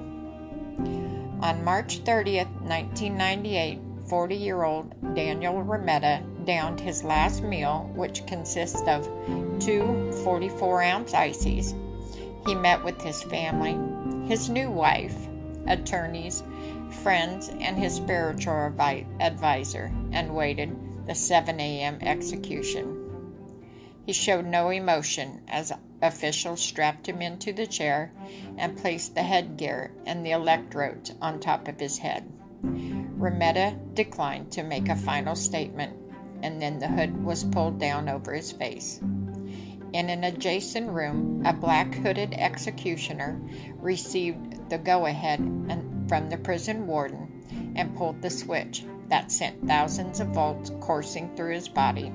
On 1.42 1.64
March 1.64 1.98
30, 2.00 2.38
1998, 2.38 3.80
40 4.10 4.36
year 4.36 4.64
old 4.64 5.16
Daniel 5.16 5.64
Remeta 5.64 6.22
downed 6.46 6.80
his 6.80 7.04
last 7.04 7.42
meal, 7.42 7.89
which 7.96 8.28
consists 8.28 8.88
of 8.88 9.10
two 9.60 10.12
44 10.24 10.84
ounce 10.84 11.14
ices. 11.16 11.74
He 12.46 12.54
met 12.54 12.84
with 12.84 13.02
his 13.02 13.24
family, 13.24 13.78
his 14.28 14.50
new 14.50 14.70
wife, 14.70 15.16
attorneys, 15.68 16.43
friends, 17.03 17.49
and 17.49 17.78
his 17.78 17.95
spiritual 17.95 18.74
advisor, 19.20 19.91
and 20.12 20.36
waited 20.36 20.76
the 21.07 21.16
7 21.16 21.59
a.m. 21.59 21.99
execution. 22.01 22.97
He 24.05 24.14
showed 24.14 24.45
no 24.45 24.70
emotion 24.70 25.41
as 25.47 25.72
officials 26.01 26.59
strapped 26.59 27.07
him 27.07 27.22
into 27.22 27.53
the 27.53 27.68
chair 27.68 28.12
and 28.57 28.78
placed 28.78 29.14
the 29.14 29.22
headgear 29.22 29.91
and 30.05 30.26
the 30.26 30.32
electrodes 30.32 31.14
on 31.22 31.39
top 31.39 31.68
of 31.68 31.80
his 31.80 31.97
head. 31.97 32.32
Remeta 32.64 33.76
declined 33.93 34.51
to 34.53 34.64
make 34.64 34.89
a 34.89 34.95
final 34.95 35.36
statement, 35.36 35.93
and 36.41 36.62
then 36.62 36.80
the 36.80 36.88
hood 36.88 37.24
was 37.24 37.43
pulled 37.43 37.80
down 37.80 38.09
over 38.09 38.34
his 38.34 38.51
face. 38.51 38.99
In 39.93 40.09
an 40.09 40.24
adjacent 40.24 40.89
room, 40.89 41.43
a 41.45 41.53
black 41.53 41.93
hooded 41.93 42.34
executioner 42.34 43.39
received 43.80 44.57
the 44.72 44.78
go 44.78 45.05
ahead 45.05 45.38
from 46.07 46.30
the 46.30 46.38
prison 46.38 46.88
warden 46.88 47.74
and 47.76 47.93
pulled 47.97 48.22
the 48.22 48.30
switch 48.30 48.86
that 49.09 49.30
sent 49.30 49.67
thousands 49.67 50.22
of 50.22 50.30
volts 50.30 50.72
coursing 50.80 51.36
through 51.36 51.53
his 51.53 51.67
body. 51.67 52.09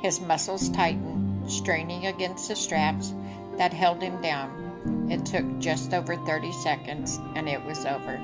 His 0.00 0.22
muscles 0.22 0.70
tightened, 0.70 1.52
straining 1.52 2.06
against 2.06 2.48
the 2.48 2.56
straps 2.56 3.12
that 3.58 3.74
held 3.74 4.00
him 4.00 4.22
down. 4.22 5.10
It 5.10 5.26
took 5.26 5.58
just 5.58 5.92
over 5.92 6.16
30 6.16 6.50
seconds 6.52 7.20
and 7.36 7.46
it 7.46 7.62
was 7.66 7.84
over. 7.84 8.18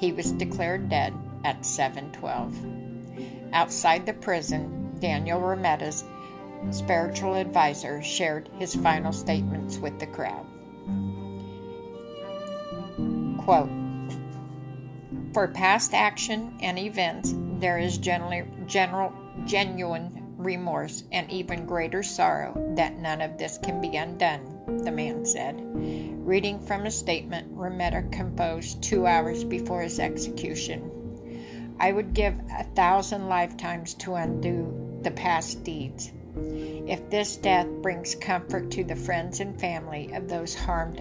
He 0.00 0.10
was 0.10 0.32
declared 0.32 0.88
dead 0.88 1.14
at 1.44 1.64
712. 1.64 3.52
Outside 3.52 4.04
the 4.04 4.14
prison, 4.14 4.96
Daniel 4.98 5.40
Remeta's 5.40 6.02
spiritual 6.72 7.34
advisor 7.34 8.02
shared 8.02 8.48
his 8.58 8.74
final 8.74 9.12
statements 9.12 9.78
with 9.78 10.00
the 10.00 10.08
crowd. 10.08 10.47
Quote, 13.48 13.70
For 15.32 15.48
past 15.48 15.94
action 15.94 16.58
and 16.60 16.78
events, 16.78 17.32
there 17.60 17.78
is 17.78 17.96
generally, 17.96 18.44
general, 18.66 19.10
genuine 19.46 20.34
remorse 20.36 21.04
and 21.12 21.30
even 21.30 21.64
greater 21.64 22.02
sorrow 22.02 22.52
that 22.76 22.98
none 22.98 23.22
of 23.22 23.38
this 23.38 23.56
can 23.56 23.80
be 23.80 23.96
undone, 23.96 24.82
the 24.84 24.92
man 24.92 25.24
said. 25.24 25.56
Reading 25.64 26.60
from 26.60 26.84
a 26.84 26.90
statement 26.90 27.48
Remeta 27.52 28.02
composed 28.12 28.82
two 28.82 29.06
hours 29.06 29.44
before 29.44 29.80
his 29.80 29.98
execution. 29.98 31.74
I 31.80 31.90
would 31.90 32.12
give 32.12 32.34
a 32.54 32.64
thousand 32.64 33.30
lifetimes 33.30 33.94
to 33.94 34.16
undo 34.16 35.00
the 35.00 35.12
past 35.12 35.64
deeds. 35.64 36.12
If 36.36 37.08
this 37.08 37.38
death 37.38 37.68
brings 37.80 38.14
comfort 38.14 38.70
to 38.72 38.84
the 38.84 38.94
friends 38.94 39.40
and 39.40 39.58
family 39.58 40.12
of 40.12 40.28
those 40.28 40.54
harmed 40.54 40.98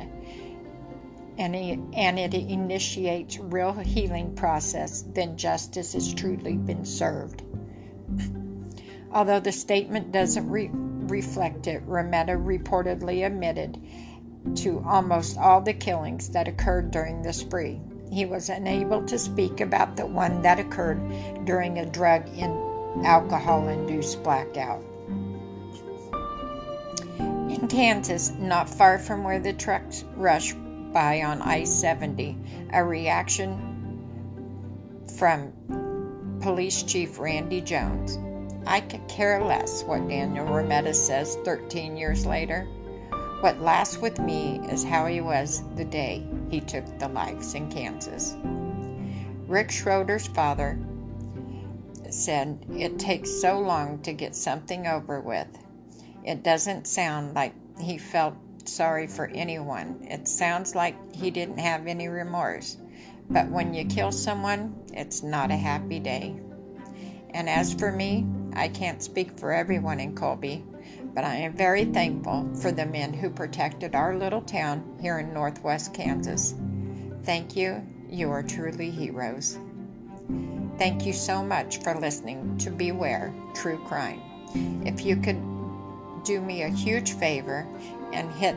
and, 1.37 1.55
and 1.95 2.19
it 2.19 2.33
initiates 2.33 3.37
real 3.37 3.73
healing 3.73 4.35
process, 4.35 5.03
then 5.13 5.37
justice 5.37 5.93
has 5.93 6.13
truly 6.13 6.57
been 6.57 6.85
served. 6.85 7.43
Although 9.11 9.39
the 9.39 9.51
statement 9.51 10.11
doesn't 10.11 10.49
re- 10.49 10.69
reflect 10.73 11.67
it, 11.67 11.83
Remeta 11.87 12.33
reportedly 12.33 13.25
admitted 13.25 13.79
to 14.55 14.83
almost 14.85 15.37
all 15.37 15.61
the 15.61 15.73
killings 15.73 16.29
that 16.29 16.47
occurred 16.47 16.91
during 16.91 17.21
the 17.21 17.33
spree. 17.33 17.79
He 18.11 18.25
was 18.25 18.49
unable 18.49 19.05
to 19.05 19.19
speak 19.19 19.61
about 19.61 19.95
the 19.95 20.05
one 20.05 20.41
that 20.41 20.59
occurred 20.59 21.45
during 21.45 21.77
a 21.77 21.85
drug 21.85 22.27
and 22.37 23.05
alcohol 23.05 23.67
induced 23.67 24.23
blackout. 24.23 24.81
In 27.19 27.67
Kansas, 27.67 28.31
not 28.31 28.69
far 28.69 28.97
from 28.97 29.23
where 29.23 29.39
the 29.39 29.53
trucks 29.53 30.03
rush 30.15 30.53
by 30.97 31.21
on 31.21 31.43
I 31.43 31.63
70, 31.63 32.35
a 32.73 32.83
reaction 32.83 33.53
from 35.19 35.53
Police 36.41 36.81
Chief 36.81 37.19
Randy 37.19 37.61
Jones. 37.61 38.17
I 38.65 38.79
could 38.79 39.07
care 39.07 39.43
less 39.43 39.83
what 39.83 40.07
Daniel 40.07 40.47
Remeta 40.47 40.95
says 40.95 41.37
13 41.45 41.97
years 41.97 42.25
later. 42.25 42.63
What 43.41 43.61
lasts 43.61 43.99
with 43.99 44.17
me 44.17 44.59
is 44.71 44.83
how 44.83 45.05
he 45.05 45.21
was 45.21 45.61
the 45.75 45.85
day 45.85 46.25
he 46.49 46.61
took 46.61 46.97
the 46.97 47.09
lives 47.09 47.53
in 47.53 47.69
Kansas. 47.69 48.35
Rick 49.45 49.69
Schroeder's 49.69 50.25
father 50.25 50.79
said, 52.09 52.65
It 52.71 52.97
takes 52.97 53.39
so 53.39 53.59
long 53.59 54.01
to 54.01 54.13
get 54.13 54.35
something 54.35 54.87
over 54.87 55.21
with. 55.21 55.47
It 56.23 56.41
doesn't 56.41 56.87
sound 56.87 57.35
like 57.35 57.53
he 57.79 57.99
felt 57.99 58.33
sorry 58.69 59.07
for 59.07 59.25
anyone. 59.25 60.07
It 60.09 60.27
sounds 60.27 60.75
like 60.75 61.15
he 61.15 61.31
didn't 61.31 61.59
have 61.59 61.87
any 61.87 62.07
remorse. 62.07 62.77
But 63.29 63.49
when 63.49 63.73
you 63.73 63.85
kill 63.85 64.11
someone, 64.11 64.85
it's 64.93 65.23
not 65.23 65.51
a 65.51 65.55
happy 65.55 65.99
day. 65.99 66.35
And 67.31 67.49
as 67.49 67.73
for 67.73 67.91
me, 67.91 68.25
I 68.53 68.69
can't 68.69 69.03
speak 69.03 69.37
for 69.37 69.51
everyone 69.51 69.99
in 69.99 70.15
Colby, 70.15 70.63
but 71.13 71.23
I 71.23 71.35
am 71.35 71.53
very 71.53 71.85
thankful 71.85 72.49
for 72.55 72.71
the 72.71 72.85
men 72.85 73.13
who 73.13 73.29
protected 73.29 73.95
our 73.95 74.15
little 74.15 74.41
town 74.41 74.97
here 75.01 75.19
in 75.19 75.33
northwest 75.33 75.93
Kansas. 75.93 76.55
Thank 77.23 77.55
you. 77.55 77.85
You 78.09 78.31
are 78.31 78.43
truly 78.43 78.89
heroes. 78.89 79.59
Thank 80.77 81.05
you 81.05 81.13
so 81.13 81.43
much 81.43 81.79
for 81.79 81.95
listening 81.95 82.57
to 82.59 82.71
Beware 82.71 83.33
True 83.53 83.79
Crime. 83.85 84.21
If 84.85 85.05
you 85.05 85.17
could 85.17 85.41
do 86.23 86.41
me 86.41 86.63
a 86.63 86.69
huge 86.69 87.13
favor 87.13 87.67
and 88.13 88.31
hit 88.33 88.55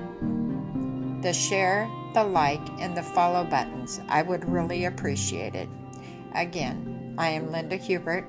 the 1.22 1.32
share, 1.32 1.88
the 2.14 2.24
like, 2.24 2.66
and 2.80 2.96
the 2.96 3.02
follow 3.02 3.44
buttons. 3.44 4.00
I 4.08 4.22
would 4.22 4.48
really 4.48 4.86
appreciate 4.86 5.54
it. 5.54 5.68
Again, 6.34 7.14
I 7.18 7.28
am 7.30 7.52
Linda 7.52 7.76
Hubert, 7.76 8.26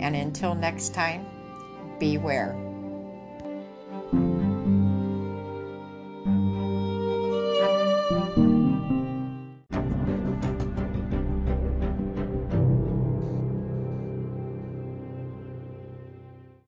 and 0.00 0.16
until 0.16 0.54
next 0.54 0.92
time, 0.94 1.26
beware. 1.98 2.65